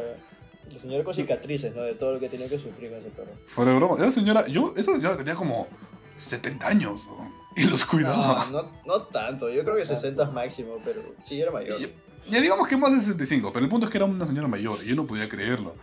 [0.73, 1.83] la señora con cicatrices, ¿no?
[1.83, 3.33] De todo lo que tenía que sufrir con ese perro.
[3.47, 5.69] Fuera de broma, esa señora, yo, esa señora tenía como
[6.17, 7.31] 70 años ¿no?
[7.57, 8.45] y los cuidaba.
[8.51, 9.51] No, no, no tanto.
[9.51, 11.81] Yo creo que 60 es máximo, pero sí era mayor.
[11.81, 11.93] Y-
[12.31, 14.73] Ya digamos que más de 65, pero el punto es que era una señora mayor
[14.85, 15.75] y yo no podía creerlo.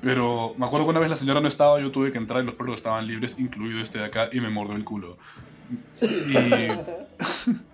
[0.00, 2.46] Pero me acuerdo que una vez la señora no estaba, yo tuve que entrar y
[2.46, 5.18] los perros estaban libres, incluido este de acá, y me mordió el culo.
[6.00, 6.68] Y,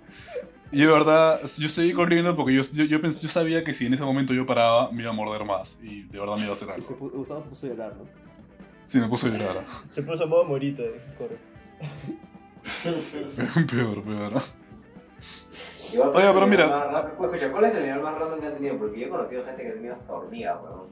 [0.73, 3.87] y de verdad, yo seguí corriendo porque yo, yo, yo, pens- yo sabía que si
[3.87, 5.79] en ese momento yo paraba, me iba a morder más.
[5.83, 7.07] Y de verdad me iba a hacer Y se algo.
[7.07, 8.05] pu- Gustavo se puso a llorar, ¿no?
[8.85, 9.65] Sí, me puso a llorar.
[9.91, 11.37] Se puso a modo morita, eh, corre.
[13.71, 14.43] peor, peor.
[15.93, 18.47] Igual, Oye, ¿cuál es pero mira- más escucha, ¿cuál es el animal más random que
[18.47, 18.79] han tenido?
[18.79, 20.89] Porque yo he conocido gente que ha tenido hasta hormigas, weón.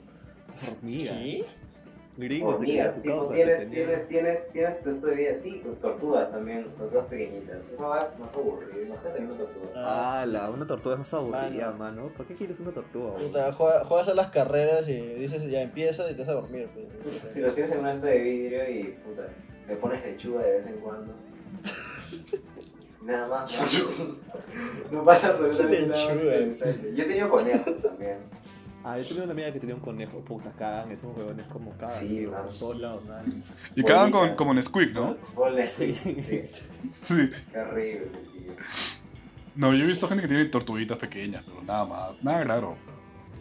[0.71, 1.17] Hormigas.
[1.19, 1.45] ¿Qué?
[2.17, 5.35] Gringos se quedan Hormigas, su tipo, causa, tienes, tienes, tienes, tienes tu esto de vida,
[5.35, 7.57] sí, con tortugas también, tortugas pequeñitas.
[7.75, 9.67] Eso va más aburrido, imagínate una tortuga.
[9.75, 11.77] Ah, Ah, la, una tortuga es más aburrida, Mano.
[11.77, 12.09] mano.
[12.17, 13.17] ¿Para qué quieres una tortuga?
[13.17, 16.69] Puta, juega- juegas a las carreras y dices ya empieza y te vas a dormir.
[16.73, 16.87] pues.
[17.33, 19.29] Si lo tienes en un esto de vidrio y puta,
[19.67, 21.13] le pones lechuga de vez en cuando.
[23.03, 24.15] Nada más, ¿no?
[24.99, 26.15] No pasa absolutamente nada.
[26.15, 28.19] Yo he tenido conejos también.
[28.87, 30.21] Ah, yo tenía una amiga que tenía un conejo.
[30.21, 32.01] Puta, cagan esos huevones como cagan.
[32.01, 32.43] Sí, tío, man.
[32.43, 33.13] por todos lados.
[33.75, 35.17] Y cagan con, como Nesquik, ¿no?
[35.35, 36.45] Ponle sí, sí.
[36.93, 37.31] Sí.
[37.51, 38.53] Qué horrible, tío.
[39.57, 42.23] No, yo he visto gente que tiene tortuguitas pequeñas, pero nada más.
[42.23, 42.77] Nada raro.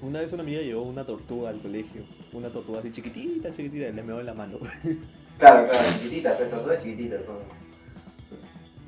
[0.02, 2.04] Una vez una amiga llevó una tortuga al colegio.
[2.32, 4.60] Una tortuga así chiquitita, chiquitita, y le meó en la mano.
[5.40, 7.38] Claro, claro, chiquititas, pues, tortugas chiquititas son.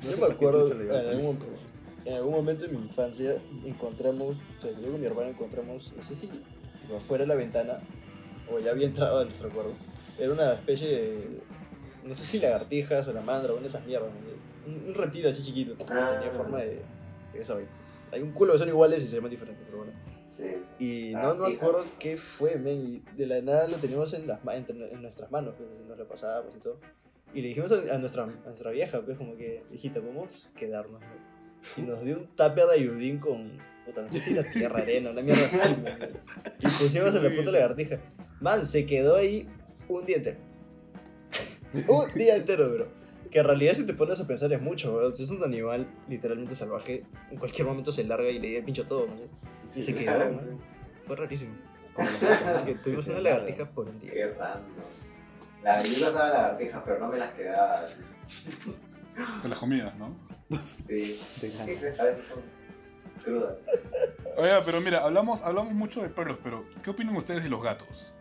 [0.04, 1.38] No Yo me acuerdo, en algún.
[2.06, 6.02] En algún momento de mi infancia encontramos, o sea, yo con mi hermano encontramos, no
[6.02, 6.30] sé si
[6.96, 7.80] afuera de la ventana,
[8.50, 9.72] o ya había entrado a nuestro acuerdo,
[10.18, 11.40] era una especie de,
[12.04, 14.72] no sé si lagartija, salamandra, una de esas mierdas, ¿no?
[14.72, 16.16] un, un reptil así chiquito, que Ah.
[16.18, 16.80] tenía forma de,
[17.32, 17.68] de esa vaina.
[18.12, 19.92] Hay un culo que son iguales y se llaman diferentes, pero bueno.
[20.24, 20.44] Sí,
[20.78, 20.84] sí.
[21.10, 21.66] Y no, no me Lagartija.
[21.66, 25.30] acuerdo qué fue, men, y de la nada lo teníamos en, las, entre- en nuestras
[25.30, 26.78] manos, pues, nos lo pasábamos y todo.
[27.34, 31.00] Y le dijimos a, a nuestra, a nuestra vieja, pues, como que, hijita, podemos quedarnos,
[31.00, 31.06] ¿no?
[31.76, 35.10] Y nos dio un tape de ayudín con, puta, no sé si la tierra, arena,
[35.10, 35.94] una mierda así, man.
[36.58, 37.98] Y pusimos en la puta lagartija.
[38.40, 39.48] Man, se quedó ahí
[39.88, 40.38] un día entero.
[41.88, 42.88] Un día entero, bro.
[43.30, 45.12] Que en realidad si te pones a pensar es mucho, bro.
[45.12, 48.64] Si es un animal literalmente salvaje, en cualquier momento se larga y le da el
[48.64, 49.18] pincho todo, man.
[49.74, 50.58] Y se quedó, man.
[51.06, 51.54] Fue rarísimo.
[51.92, 52.08] Como
[52.58, 52.64] ¿no?
[52.64, 54.12] Que tuvimos una lagartija por un día.
[54.12, 54.62] Qué random.
[55.62, 57.86] La, yo usaba lagartijas, pero no me las quedaba.
[59.42, 60.14] Te las comías, ¿no?
[60.50, 61.66] Sí, sí, sí, a
[62.04, 62.42] veces son
[63.24, 63.68] crudas.
[64.36, 68.12] Oiga, pero mira, hablamos, hablamos mucho de perros, pero ¿qué opinan ustedes de los gatos?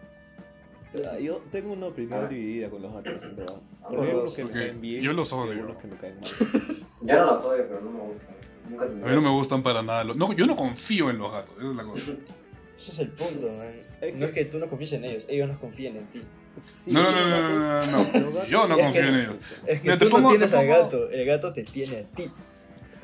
[1.12, 2.28] Ah, Yo tengo una opinión Ah.
[2.28, 3.56] dividida con los gatos, en verdad.
[3.82, 5.52] Porque hay los unos que me caen bien yo los y odio.
[5.52, 6.24] algunos que me caen mal.
[7.02, 8.36] Yo no las odio, pero no me gustan.
[8.70, 10.04] Nunca A mí no me gustan para nada.
[10.06, 12.06] los- No, yo no confío en los gatos, esa es la cosa.
[12.78, 13.68] Ese es el punto, man.
[14.02, 16.22] Es No es que tú no confíes en ellos, ellos no confían en ti.
[16.58, 19.38] Sí, No, no, no, no, no, no, Yo no confío en ellos.
[19.68, 21.64] Es que Mira, te tú pongo- no tienes te al pongo- gato, el gato te
[21.64, 22.30] tiene a ti.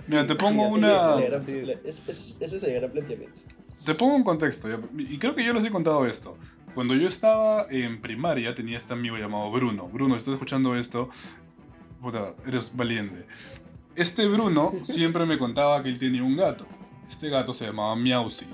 [0.07, 1.69] Mira, te Sí, pongo así una- es, Ese es el gran- así es.
[1.85, 3.39] es- es- ese es el gran planteamiento.
[3.85, 6.37] Te pongo un contexto, y creo que yo les he contado esto.
[6.75, 9.89] Cuando yo estaba en primaria tenía este amigo llamado Bruno.
[9.89, 11.09] Bruno, estás escuchando esto,
[12.01, 13.25] puta, eres valiente.
[13.95, 16.65] Este Bruno siempre me contaba que él tenía un gato.
[17.09, 18.45] Este gato se llamaba Miausi.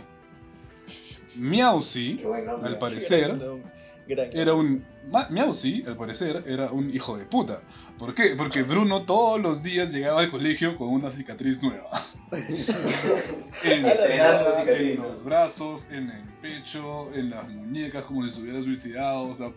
[1.36, 2.20] Miausi,
[2.64, 3.38] al parecer,
[4.08, 4.84] Gran- era un...
[5.30, 7.62] Miausi, al parecer, era un hijo de puta.
[7.98, 8.36] ¿Por qué?
[8.38, 11.90] Porque Bruno todos los días llegaba al colegio con una cicatriz nueva.
[13.64, 13.84] en,
[14.98, 19.24] los brazos, en el pecho, en las muñecas, como si se hubiera suicidado.
[19.30, 19.52] O sea,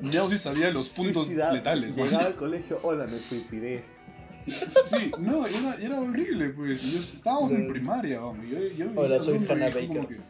[0.00, 1.54] Miausi sabía los puntos Suicidado.
[1.54, 1.96] letales.
[1.96, 2.06] man.
[2.06, 3.84] Llegaba al colegio, hola, me suicidé.
[4.46, 6.82] Sí, no, era, era horrible, pues.
[6.82, 8.46] Yo- estábamos en primaria, vamos.
[8.48, 10.20] Yo, yo Hola, soy Hannah Baker.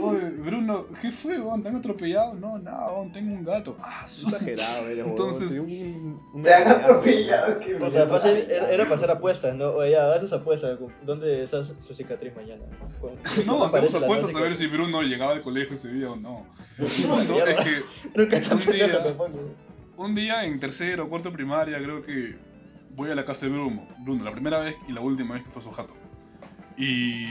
[0.00, 1.62] Oye, Bruno, ¿qué fue, weón?
[1.62, 2.34] ¿Te han atropellado?
[2.34, 3.76] No, no, weón, tengo un gato.
[3.82, 8.08] Ah, su- Exagerado, eres Entonces- Tenía un, un Te han atropellado, qué mierda.
[8.08, 9.70] fácil, era, era pasar apuestas, ¿no?
[9.70, 10.78] Oye, haga sus apuestas.
[11.04, 12.62] ¿Dónde está su cicatriz mañana?
[13.00, 16.46] ¿Cuándo- No, hacemos apuestas a ver si Bruno llegaba al colegio ese día o no.
[16.78, 17.06] Es que
[18.14, 19.02] Nunca un día-
[19.96, 22.36] un día en tercero o cuarto primaria creo que
[22.96, 25.50] voy a la casa de Bruno, Bruno, la primera vez y la última vez que
[25.50, 25.94] fue a su jato.
[26.76, 27.28] Y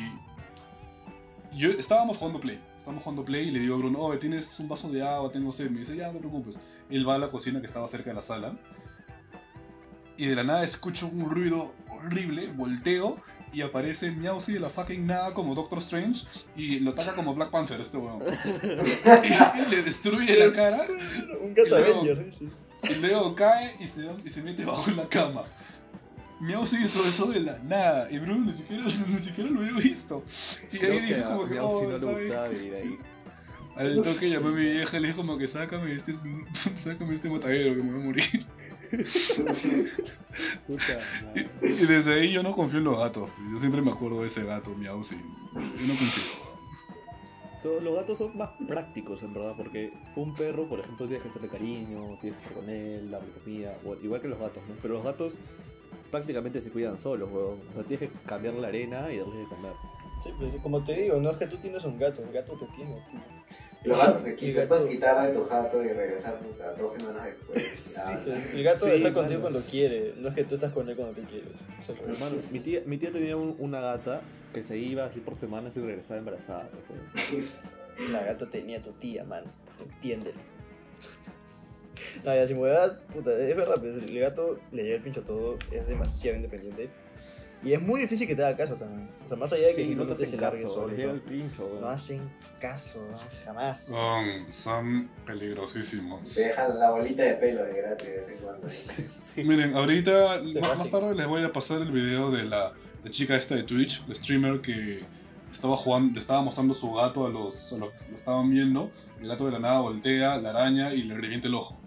[1.58, 4.68] yo estábamos jugando play, estábamos jugando play y le digo a Bruno, oye, tienes un
[4.70, 5.70] vaso de agua, tengo sed.
[5.70, 6.60] Me dice, ya, no te preocupes.
[6.90, 8.58] Él va a la cocina que estaba cerca de la sala
[10.18, 13.18] y de la nada escucho un ruido horrible, volteo
[13.52, 17.50] y aparece Meowsy de la fucking nada como Doctor Strange y lo ataca como Black
[17.52, 18.22] Panther este weón.
[18.24, 20.86] y le destruye la cara
[21.42, 22.50] Un gato Y luego- Avenger, sí.
[22.84, 25.44] y luego cae y se, y se mete bajo la cama.
[26.44, 30.24] Meowsy hizo eso de la nada y Bruno ni siquiera, ni siquiera lo había visto.
[30.72, 32.56] Y Creo ahí dije como que, oh, no le ¿sabes gustaba qué?
[32.56, 32.98] vivir ahí.
[33.76, 36.14] Al toque llamé a mi vieja y le dije como que sácame este,
[36.76, 38.46] sácame este matadero que me voy a morir.
[40.68, 41.50] Puta madre.
[41.62, 43.30] Y desde ahí yo no confío en los gatos.
[43.52, 45.16] Yo siempre me acuerdo de ese gato, Meowsy.
[45.16, 46.54] Yo no confío.
[47.82, 51.48] Los gatos son más prácticos, en verdad, porque un perro, por ejemplo, tienes que hacerle
[51.48, 54.76] cariño, tienes que estar con él, darle comida, igual que los gatos, ¿no?
[54.82, 55.38] Pero los gatos
[56.18, 57.60] prácticamente se cuidan solos, weón.
[57.72, 59.72] O sea, tienes que cambiar la arena y darles de comer.
[60.24, 62.68] Sí, pues, como te digo, no es que tú tienes un gato, el gato te
[62.76, 62.96] tiene.
[63.84, 67.26] Los gatos se, se gato- pueden quitar de tu jato y regresar puta, dos semanas
[67.26, 67.98] después.
[68.06, 68.20] Ah,
[68.54, 71.14] El gato Sí, está contigo cuando quiere, no es que tú estás con él cuando
[71.20, 71.50] tú quieres.
[72.08, 74.22] Hermano, mi tía, mi tía tenía un- una gata
[74.54, 76.70] que se iba así por semanas y regresaba embarazada.
[78.12, 79.44] La gata tenía tu tía, man.
[79.82, 80.38] Entiéndelo.
[82.24, 85.58] No, ya si muevas, puta, es verdad, pues, el gato le lleva el pincho todo,
[85.72, 86.90] es demasiado independiente.
[87.64, 89.10] Y es muy difícil que te haga caso también.
[89.24, 90.94] O sea, más allá de que Sí, no te hacen se largue caso, solo.
[91.12, 91.78] el pincho.
[91.80, 93.18] No hacen caso, ¿no?
[93.46, 93.86] jamás.
[93.88, 96.34] Son, son peligrosísimos.
[96.34, 98.68] Te dejan la bolita de pelo de gratis de vez en cuando.
[99.56, 103.38] Miren, ahorita, más, más tarde les voy a pasar el video de la, la chica
[103.38, 105.06] esta de Twitch, la streamer que
[105.50, 108.92] estaba jugando, le estaba mostrando su gato a los, a los que lo estaban viendo.
[109.22, 111.80] El gato de la nada voltea, la araña y le revienta el ojo.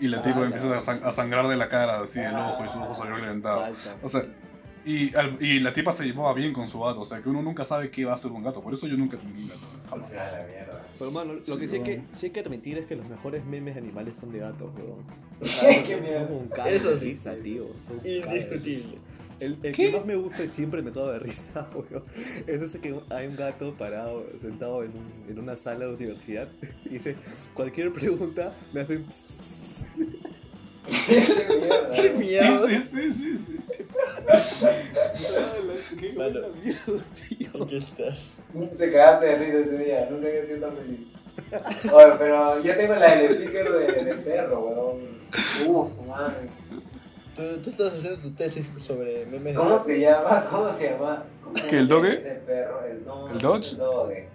[0.00, 2.64] Y la Ah, tipa empieza a, sang- a sangrar de la cara, así, el ojo,
[2.64, 3.66] y su ojo salió reventado.
[4.02, 4.22] O sea,
[4.84, 7.42] y, al- y la tipa se llevaba bien con su gato, o sea, que uno
[7.42, 8.62] nunca sabe qué va a hacer un gato.
[8.62, 9.60] Por eso yo nunca tuve un gato,
[9.90, 10.10] jamás.
[10.16, 10.82] Ah, la mierda.
[10.98, 13.06] Pero hermano, lo Sí, que sí hay que, sí hay que admitir es que los
[13.08, 15.04] mejores memes de animales son de gatos, weón.
[15.86, 16.26] Qué mierda.
[16.28, 17.66] Son un cago Eso sí, tío.
[17.78, 18.98] Son Indiscutible.
[19.40, 22.04] El, el que más me gusta y siempre me cago de risa, weón,
[22.46, 26.48] es ese que hay un gato parado, sentado en, un- en una sala de universidad
[26.84, 27.16] y dice,
[27.54, 29.04] cualquier pregunta me hacen...
[29.04, 29.84] ps, ps, ps, ps".
[31.94, 32.66] Qué mierda.
[32.68, 33.56] Sí, sí, sí, sí.
[35.98, 36.48] ¡Qué mierda,
[37.28, 37.48] tío!
[37.54, 38.40] ¿En qué estás?
[38.78, 41.00] Te cagaste de risa ese día, nunca había sido tan feliz.
[41.92, 45.20] Oye, pero yo tengo la del sticker de, de perro, weón.
[45.66, 46.34] Uf, man.
[47.36, 49.44] Tú, tú estás haciendo tu tesis sobre memes.
[49.44, 50.46] de ¿Cómo se llama?
[50.50, 51.24] ¿Cómo se llama?
[51.42, 52.18] ¿Cómo ¿Qué, se el doge?
[52.18, 53.72] Ese perro, el, no, ¿El Dodge?
[53.72, 54.28] El doge.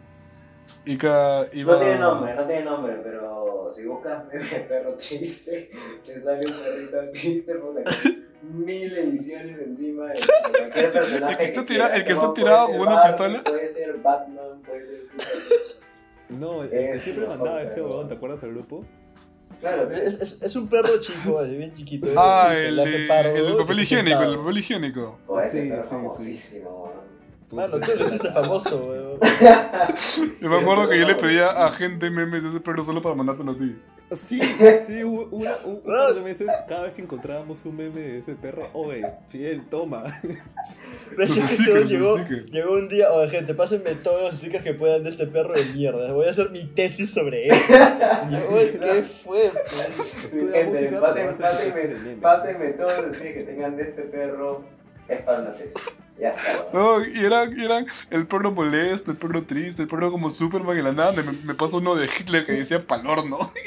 [0.86, 1.74] Y que iba...
[1.74, 5.70] No tiene nombre, no tiene nombre, pero si buscas meme de perro triste,
[6.06, 10.20] te sale un perrito triste, con mil ediciones encima de,
[10.60, 11.32] cualquier personaje.
[11.34, 12.00] El que está que tira- quieras.
[12.00, 13.44] el que está tirado con una pistola.
[13.44, 15.34] Puede ser Batman, puede ser Superman.
[16.30, 18.86] No, el que siempre mandaba este weón, ¿te acuerdas del grupo?
[19.60, 22.08] Claro, Es, es, es un perro chico, bien chiquito.
[22.18, 24.40] Ah, el, pardo, el que papel higiénico, el sentado.
[24.44, 25.20] papel higiénico.
[25.44, 27.06] Ese Sí, sí, famosísimo, weón.
[27.52, 29.20] Mano, tú lo hiciste famoso, weón.
[30.42, 33.16] Yo me acuerdo que yo le pedía a gente memes de ese perro solo para
[33.16, 33.76] mandártelo a ti.
[34.16, 34.40] Sí,
[34.88, 38.36] sí, una, un, un par de meses, cada vez que encontrábamos un meme de ese
[38.36, 40.04] perro, oye, Fidel, toma.
[41.16, 42.52] Pero stickers, llegó, stickers.
[42.52, 45.66] llegó un día, oye gente, pásenme todos los stickers que puedan de este perro de
[45.74, 46.12] mierda.
[46.12, 47.56] Voy a hacer mi tesis sobre él.
[47.56, 49.52] Y yo, oye, ¿qué fue?
[49.52, 50.30] pues?
[50.32, 54.64] Gente, música, pásenme, pásenme, pásenme todos los días que tengan de este perro.
[55.08, 55.82] Es para una tesis.
[56.18, 57.04] Ya está, weón.
[57.04, 60.78] No, y eran, y eran el perro molesto, el perro triste, el perro como Superman
[60.78, 61.12] y la nada.
[61.12, 63.52] Me, me pasó uno de Hitler que decía palorno.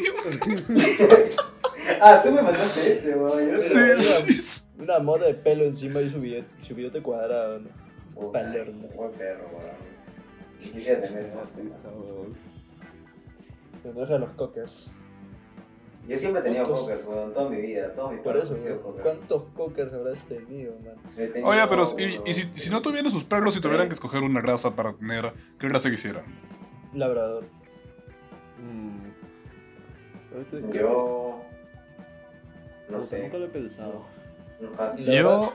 [2.01, 3.59] Ah, tú me mandaste ese, weón.
[3.59, 4.62] Sí, sí.
[4.78, 7.68] Una mota de pelo encima y su billete, su billete cuadrado, ¿no?
[8.14, 8.88] Puta, Palermo.
[8.94, 10.72] Buen perro, weón.
[10.72, 11.32] Quisiera tener ese.
[13.94, 14.92] Deja los cockers.
[16.08, 17.92] Yo siempre he tenido cockers, weón, toda mi vida.
[17.94, 19.02] Todos mis Por perros eso, cockers.
[19.02, 20.94] ¿Cuántos cockers habrás tenido, man?
[21.14, 21.84] Tenido Oye, pero
[22.26, 25.32] y, si, si no tuvieran sus perros y tuvieran que escoger una raza para tener,
[25.58, 26.24] ¿qué raza quisieran?
[26.94, 27.44] Labrador.
[28.62, 30.34] Mm.
[30.34, 31.42] Ahorita- Yo.
[32.88, 33.22] No sé.
[33.22, 34.17] Nunca lo he pensado.
[34.60, 35.04] Husky.
[35.04, 35.52] La Yo,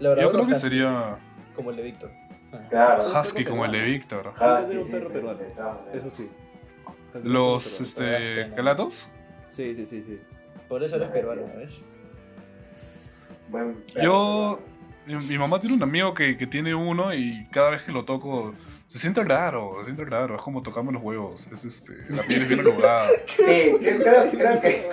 [0.00, 1.18] yo creo que husky, sería
[1.54, 2.10] Como el de Víctor.
[2.52, 2.60] Ah.
[2.68, 3.04] Claro.
[3.20, 4.32] Husky como el de Víctor.
[4.34, 5.40] Husky, un perro peruano.
[5.92, 6.30] Eso sí.
[7.24, 9.10] Los este, calatos.
[9.48, 10.20] Sí, sí, sí, sí.
[10.68, 11.80] Por eso eres peruano, ¿ves?
[14.02, 14.60] Yo,
[15.06, 18.54] mi mamá tiene un amigo que, que tiene uno y cada vez que lo toco
[18.88, 20.36] se siente raro, se siente raro.
[20.36, 21.46] Es como tocarme los huevos.
[21.52, 23.08] Es este, la piel es bien arrugada.
[23.36, 24.88] Sí, yo creo, creo que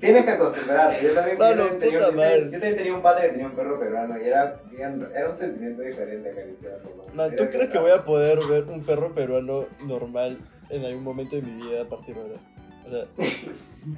[0.00, 1.04] tienes que acostumbrarte.
[1.04, 3.46] Yo también, yo Mano, también tenía, yo también- yo también tenía un padre que tenía
[3.46, 6.88] un perro peruano y era, bien- era un sentimiento diferente acariciarlo.
[7.14, 7.80] Era ¿tú crees que raro.
[7.82, 10.38] voy a poder ver un perro peruano normal
[10.70, 12.40] en algún momento de mi vida a partir de ahora?
[12.86, 13.04] O sea,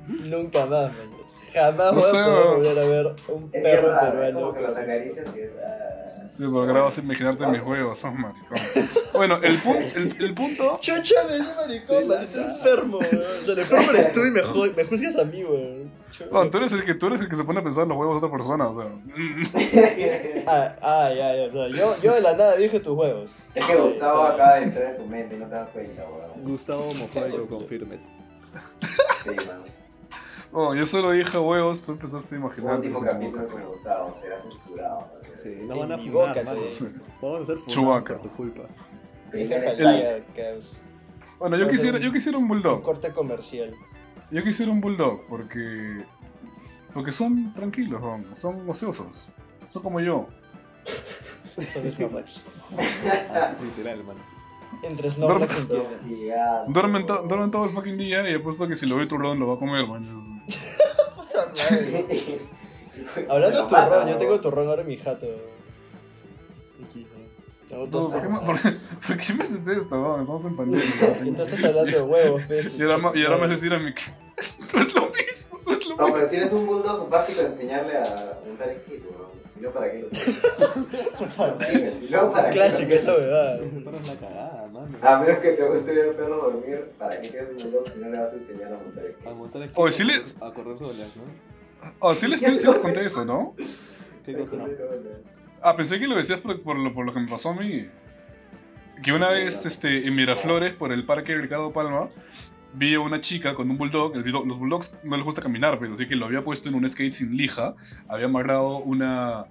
[0.09, 1.11] nunca más, man.
[1.53, 4.41] Jamás No voy sé, a poder volver a ver un Es perro raro, peruano.
[4.41, 5.51] como que los acaricias y es...
[5.67, 5.97] ah.
[6.31, 8.59] Sí, ahora vas a imaginarte mis huevos, son maricón.
[9.15, 10.79] Bueno, el, pu- el, el punto.
[10.81, 13.19] Chucha, me dice maricón, man, estoy enfermo, weón.
[13.21, 14.41] O sea, el enfermo eres tú y me,
[14.77, 15.91] me juzgas a mí, weón.
[16.31, 17.99] No, tú eres el que tú eres el que se pone a pensar en los
[17.99, 18.91] huevos de otra persona, o sea.
[20.47, 21.45] Ah, ah, ya, ya.
[21.47, 23.31] O sea, yo, yo de la nada dije tus huevos.
[23.55, 26.45] Es que Gustavo acaba de entrar en tu mente y no te das cuenta, weón.
[26.45, 27.99] Gustavo Mojoyo, confirme.
[29.25, 29.63] Sí, man.
[30.53, 32.77] Oh, yo solo dije huevos, tú empezaste a Un imaginar.
[32.77, 34.99] último capítulo con Gustavo, será censurado.
[35.01, 35.33] man.
[35.41, 36.61] Sí, nos van a funar, mano.
[36.63, 36.85] te-
[37.23, 38.63] Vamos a hacer funar por tu culpa.
[40.35, 40.83] Caos.
[41.39, 42.83] Bueno, yo quisiera, yo quisiera un Un bulldog.
[42.83, 43.73] corte comercial.
[44.33, 46.05] Yo quisiera un bulldog porque.
[46.93, 49.31] Porque son tranquilos, weón, son ociosos.
[49.69, 50.27] Son como yo.
[51.57, 51.85] Son
[53.63, 54.21] literal, mano.
[54.83, 56.09] Entre Snorlax y.
[56.09, 59.07] Gigante, Duermen, to- duermen todo el fucking día y he puesto que si lo ve
[59.07, 60.05] turrón lo va a comer, man.
[61.17, 62.41] Puta madre.
[63.29, 65.27] Hablando de turrón, yo tengo turrón ahora en mi jato.
[67.69, 68.89] ¿por, qué, me- turrones.
[68.89, 70.21] por- por qué me haces esto, weón?
[70.23, 71.45] Estamos en Y pandemia.
[71.45, 72.43] estás hablando de huevos.
[72.79, 74.03] Y ahora, ma- y ahora me haces decir a que
[74.75, 75.17] no es lo mismo,
[76.01, 79.31] no No, pero si eres un bulldog básico enseñarle a montar weón.
[79.53, 81.95] Si no, ¿para qué lo tienes?
[81.99, 83.63] Si no, ¿para qué lo Clásica esa verdad.
[83.63, 84.99] Ese perro es la cagada, mano.
[85.03, 87.99] A menos que te guste ver un perro dormir, ¿para qué quieres un bulldog si
[87.99, 89.27] no le vas a enseñar a montar skate?
[89.27, 89.69] A montar.
[89.75, 91.23] Oye, sí les- A correr solas, ¿no?
[91.99, 93.55] Oh, sí les, sí les conté eso, ¿no?
[94.25, 94.55] ¿Qué cosa?
[95.63, 97.89] Ah, pensé que lo decías por, por lo, por lo que me pasó a mí.
[99.03, 102.11] Que una Sí, vez este, en Miraflores, por el parque Ricardo Palma,
[102.75, 104.15] vi a una chica con un bulldog.
[104.17, 106.75] El bulldog- los bulldogs no les gusta caminar, pero así que lo había puesto en
[106.75, 107.75] un skate sin lija.
[108.09, 109.47] Había amarrado una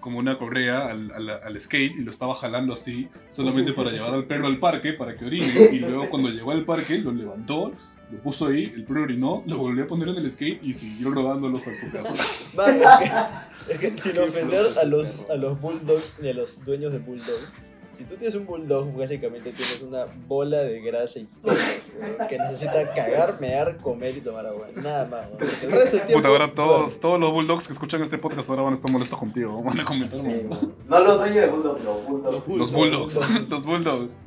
[0.00, 4.46] como una correa al, skate y lo estaba jalando así, solamente para llevar al perro
[4.46, 5.52] al parque, para que orine.
[5.72, 7.72] Y luego cuando llegó al parque, lo levantó,
[8.12, 11.10] lo puso ahí, el perro orinó, lo volvió a poner en el skate y siguió
[11.10, 12.14] rodándolo hasta su casa.
[12.14, 16.92] Es que, es que sin ofender a los, a los bulldogs ni a los dueños
[16.92, 17.56] de bulldogs,
[17.96, 21.58] si tú tienes un bulldog, básicamente tienes una bola de grasa y pelos,
[21.98, 24.68] weón, que necesita cagar, mear, comer y tomar agua.
[24.74, 25.38] Nada más, weón.
[25.38, 26.18] Porque el resto del tiempo.
[26.18, 29.18] Puta, ahora todos, todos los bulldogs que escuchan este podcast ahora van a estar molestos
[29.18, 29.62] contigo.
[29.66, 30.20] Van a comentar.
[30.20, 30.46] Sí.
[30.86, 32.48] No los dueños de bulldog, los bulldogs.
[32.58, 34.16] Los bulldogs, los bulldogs.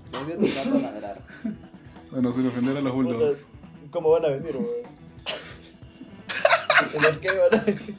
[2.11, 3.49] Bueno, sin ofender a los bulldogs.
[3.91, 4.67] ¿Cómo van a venir, weón?
[6.91, 7.95] ¿En los que van a venir?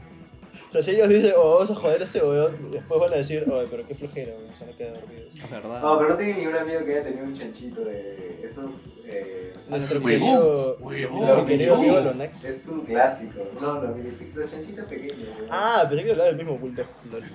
[0.72, 3.16] O sea, si ellos dicen, oh, vamos a joder a este weón, después van a
[3.16, 5.36] decir, oh, pero qué flojera, weón, se van a quedar dormidos.
[5.36, 5.82] Es verdad.
[5.82, 8.72] No, pero no tengo ningún amigo que haya tenido un chanchito de esos.
[9.04, 12.12] Eh, Nuestro Huevón, querido, huevón, nuestro querido amigo huevón.
[12.12, 12.44] Lonax.
[12.46, 13.50] Es un clásico.
[13.60, 15.28] No, minifix, los chanchitos pequeños.
[15.38, 15.48] weón.
[15.50, 16.86] Ah, pensé que hablaba del mismo bulldog.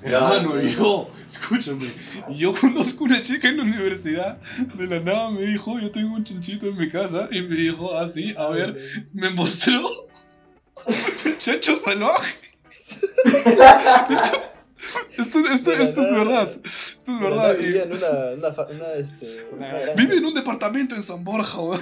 [0.01, 1.91] Hermano, yo, escúchame,
[2.31, 4.39] yo conozco una chica en la universidad,
[4.75, 7.93] de la nada me dijo, yo tengo un chanchito en mi casa, y me dijo,
[7.93, 8.77] ah, sí, a ver,
[9.13, 9.79] me mostró
[11.23, 12.46] el chancho salvaje.
[15.17, 17.53] Esto, esto, esto es verdad, esto es verdad.
[17.55, 18.07] no, y vivía en una,
[18.37, 19.93] una, fa- una, este, una granja.
[19.95, 21.81] vive en un departamento en San Borja, weón.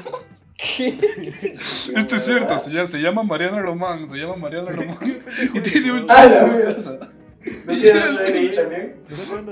[0.57, 0.87] ¿Qué?
[1.95, 4.97] Esto es cierto, se llama, se llama Mariana Román, se llama Mariana Román,
[5.53, 6.73] y tiene un Ah, mierda.
[6.73, 6.97] casa.
[7.65, 8.95] ¿No quieres también?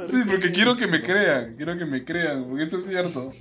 [0.10, 3.34] Sí, porque quiero que me crean, quiero que me crean, porque esto es cierto.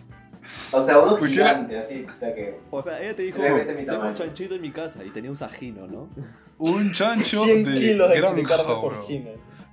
[0.73, 2.59] O sea, uno ¿Por qué gigante, así, que.
[2.71, 5.87] O sea, ella te dijo, tengo un chanchito en mi casa y tenía un sajino,
[5.87, 6.09] ¿no?
[6.59, 9.31] Un chancho 100 de, kilos de, de granja, carne porcina.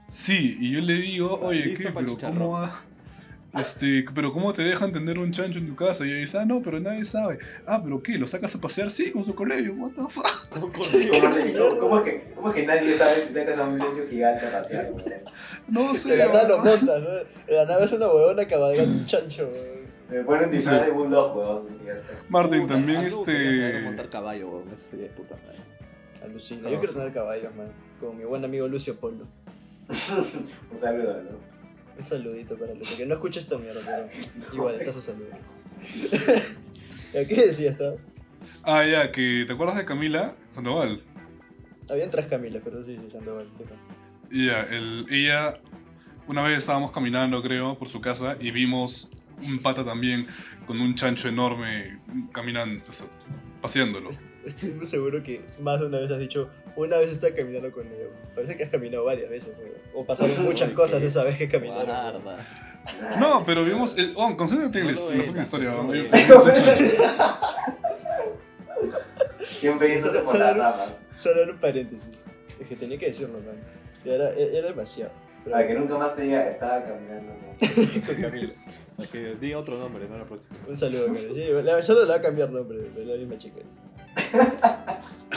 [0.08, 1.92] Sí, y yo le digo, O sea, oye, ¿qué?
[1.94, 2.18] Pero.
[2.18, 2.82] ¿cómo va?
[3.54, 6.06] Este, pero ¿cómo te dejan tener un chancho en tu casa?
[6.06, 7.40] Y ella dice, ah, no, pero nadie sabe.
[7.66, 8.14] Ah, pero ¿qué?
[8.14, 8.92] ¿Lo sacas a pasear?
[8.92, 10.28] Sí, con su colegio, what the fuck.
[10.50, 14.04] ¿Cómo, cómo- cómo es que, ¿Cómo es que nadie sabe si sacas a un chancho
[14.10, 14.92] gigante a pasear?
[15.68, 16.10] No sé.
[16.10, 17.10] De la nada lo monta, ¿no?
[17.10, 19.79] De la nada es una huevona cabalgando un chancho, weón.
[20.10, 21.80] Me pone un disfraz de bulldog, weón.
[21.82, 22.14] y ya está.
[22.30, 23.82] Martín, Puta, también este...
[23.84, 24.68] montar caballo, weón.
[24.70, 25.60] Eso sería de puta madre.
[26.24, 26.70] Alucina.
[26.70, 27.68] Yo quiero tener caballos, man.
[28.00, 29.26] Como mi buen amigo Lucio Polo.
[30.72, 31.30] Un saludo, ¿no?
[31.98, 32.98] Un saludito para Lucio.
[32.98, 34.10] Que no escucha esta mierda, pero
[34.54, 35.30] igual, está su saludo.
[37.12, 37.94] ¿A qué decía esta?
[38.64, 41.02] Ah, ya, que ¿te acuerdas de Camila Sandoval?
[41.90, 43.48] Habían tres Camilas, pero sí, sí, Sandoval.
[44.32, 45.60] ya, el, ella...
[46.28, 49.10] Una vez estábamos caminando, creo, por su casa y vimos
[49.42, 50.28] un pata también
[50.66, 52.00] con un chancho enorme
[52.32, 53.08] caminando, o sea,
[53.62, 54.12] paseándolo.
[54.46, 57.86] Estoy muy seguro que más de una vez has dicho, una vez estaba caminando con
[57.88, 58.06] ella.
[58.34, 59.74] Parece que has caminado varias veces, weón.
[59.94, 62.22] O pasaron muchas cosas esa vez que caminaron.
[62.24, 62.48] Guarda.
[63.20, 63.98] No, pero vimos...
[63.98, 65.70] El, oh, concéntrate en la, No la fucking historia.
[65.72, 65.94] no ¿no?
[69.46, 70.96] Siempre yéndose por las ramas.
[71.16, 72.26] Solo un paréntesis.
[72.60, 73.56] Es que tenía que decirlo, man.
[74.06, 75.12] Era, era demasiado.
[75.44, 77.34] Pero- Para que nunca más te diga, estaba caminando.
[77.62, 78.06] ¿no?
[78.06, 78.54] con Camila.
[78.98, 80.58] Para que diga otro nombre, no la próxima.
[80.68, 81.34] Un saludo, Camila.
[81.34, 83.62] Sí, la- solo le va a cambiar nombre, de la misma chica.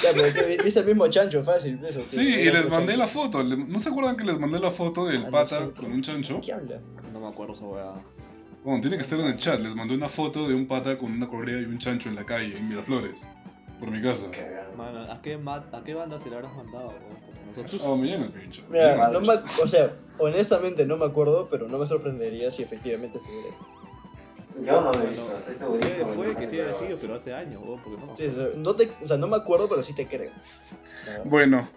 [0.02, 2.02] Ya, pero que viste el mismo chancho, fácil, eso.
[2.02, 3.42] que Sí, y les mandé la foto.
[3.44, 5.84] ¿No se acuerdan que les mandé la foto del A pata nosotros.
[5.86, 6.40] con un chancho?
[6.44, 6.80] ¿Qué habla?
[7.12, 7.92] No me acuerdo esa weá.
[8.64, 9.60] Bueno, tiene que estar en el chat.
[9.60, 12.24] Les mandé una foto de un pata con una correa y un chancho en la
[12.24, 13.28] calle, en Miraflores,
[13.78, 14.30] por mi casa.
[14.30, 14.61] Cagado.
[14.76, 16.92] Mano, ¿a qué, ¿a qué banda se le habrás mandado,
[17.56, 17.82] nosotros.
[17.84, 18.62] Oh, pincho.
[18.70, 23.18] Mira, no me, o sea, honestamente no me acuerdo, pero no me sorprendería si efectivamente
[23.18, 23.56] estuviera.
[24.60, 26.08] Yo no lo he Bueno, visto, estoy segurísimo.
[26.14, 28.16] puede que sí haya sido, pero hace años, weón, porque no.
[28.16, 30.30] Sí, no te, o sea, no me acuerdo, pero sí te creo.
[30.30, 31.24] No.
[31.30, 31.68] Bueno,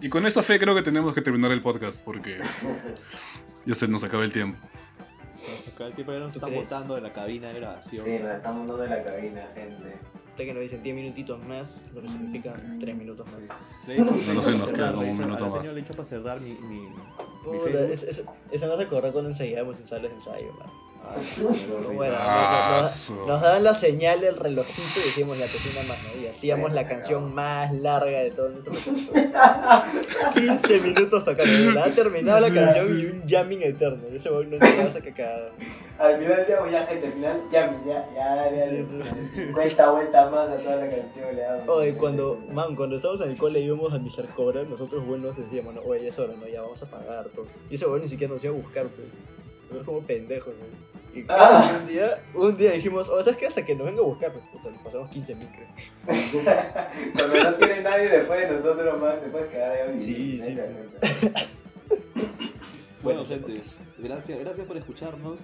[0.00, 2.40] y con esta fe creo que tenemos que terminar el podcast porque
[3.66, 4.58] ya se nos acaba el tiempo.
[5.74, 6.70] Acá el tipo ya nos ¿Tú está crees?
[6.70, 8.04] botando de la cabina de grabación.
[8.04, 9.94] Sí, nos estamos dando de la cabina, gente.
[10.36, 13.38] Que nos dicen 10 minutitos más, lo que significa 3 minutos más.
[13.86, 15.62] Dicho, No lo sé, nos queda como un minuto más.
[15.64, 19.12] le he dicho para cerrar mi, mi, Mi Puta, es- es- Esa no se corre
[19.12, 20.68] cuando ensayábamos en salas de ensayo, man.
[21.94, 22.14] Bueno,
[22.70, 26.22] nos, nos- nos daban la señal del relojito y decíamos la cocina más, ¿no?
[26.22, 28.72] Y hacíamos Bueno, la canción más larga de todo momento.
[30.34, 31.72] 15 minutos tocando.
[31.74, 32.92] La ha terminado la Sí, canción sí.
[33.02, 34.02] y un jamming eterno.
[34.12, 35.50] Ese no entraba hasta que cagaba.
[35.98, 38.84] Al final decíamos ya gente, al final ya, ya, ya, ya, Sí,
[39.46, 41.68] 50 vueltas más a toda la canción le damos.
[41.68, 44.26] Oye, cuando, man, cuando estábamos en el cole y íbamos a Mr.
[44.34, 47.46] Cobra, nosotros buenos decíamos, no, oye, ya es hora, no, ya vamos a pagar todo.
[47.70, 49.08] Y ese weón ni siquiera nos iba a buscar, pues.
[49.72, 50.54] Nosotros como pendejos.
[51.14, 51.78] Y Ah.
[51.80, 54.32] un día, un día dijimos, o sea, es que hasta que nos venga a buscar,
[54.32, 55.68] pues, puta, pasamos 15 mil, creo.
[57.18, 60.00] Cuando no tiene nadie después de nosotros más, te puedes quedar ahí.
[60.00, 60.56] Sí, sí.
[60.56, 61.46] cosa.
[63.02, 63.60] Bueno, Bueno,
[63.98, 65.40] gracias, gracias por escucharnos.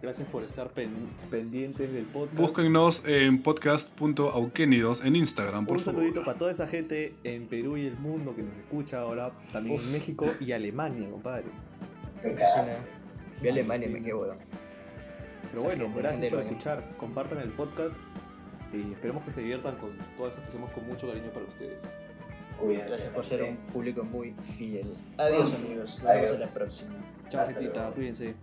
[0.00, 0.90] Gracias por estar pen-
[1.30, 2.38] pendientes del podcast.
[2.38, 6.00] Búsquennos en podcast.auquenidos en Instagram, por Un favor.
[6.00, 9.76] saludito para toda esa gente en Perú y el mundo que nos escucha ahora, también
[9.80, 9.92] en.
[9.92, 11.44] México y Alemania, compadre.
[12.22, 12.34] Qué.
[13.40, 13.92] Vi Alemania, Sí.
[13.92, 14.36] me quedé weón.
[15.50, 16.84] Pero bueno, gracias por escuchar.
[16.96, 17.98] Compartan el podcast
[18.72, 21.96] y esperemos que se diviertan con todas estas que hacemos con mucho cariño para ustedes.
[22.60, 24.92] Cuídense, Gracias por ser un público muy fiel.
[25.18, 26.02] Adiós, amigos.
[26.02, 26.94] Nos vemos en la próxima.
[27.28, 28.34] Chao, cuídense.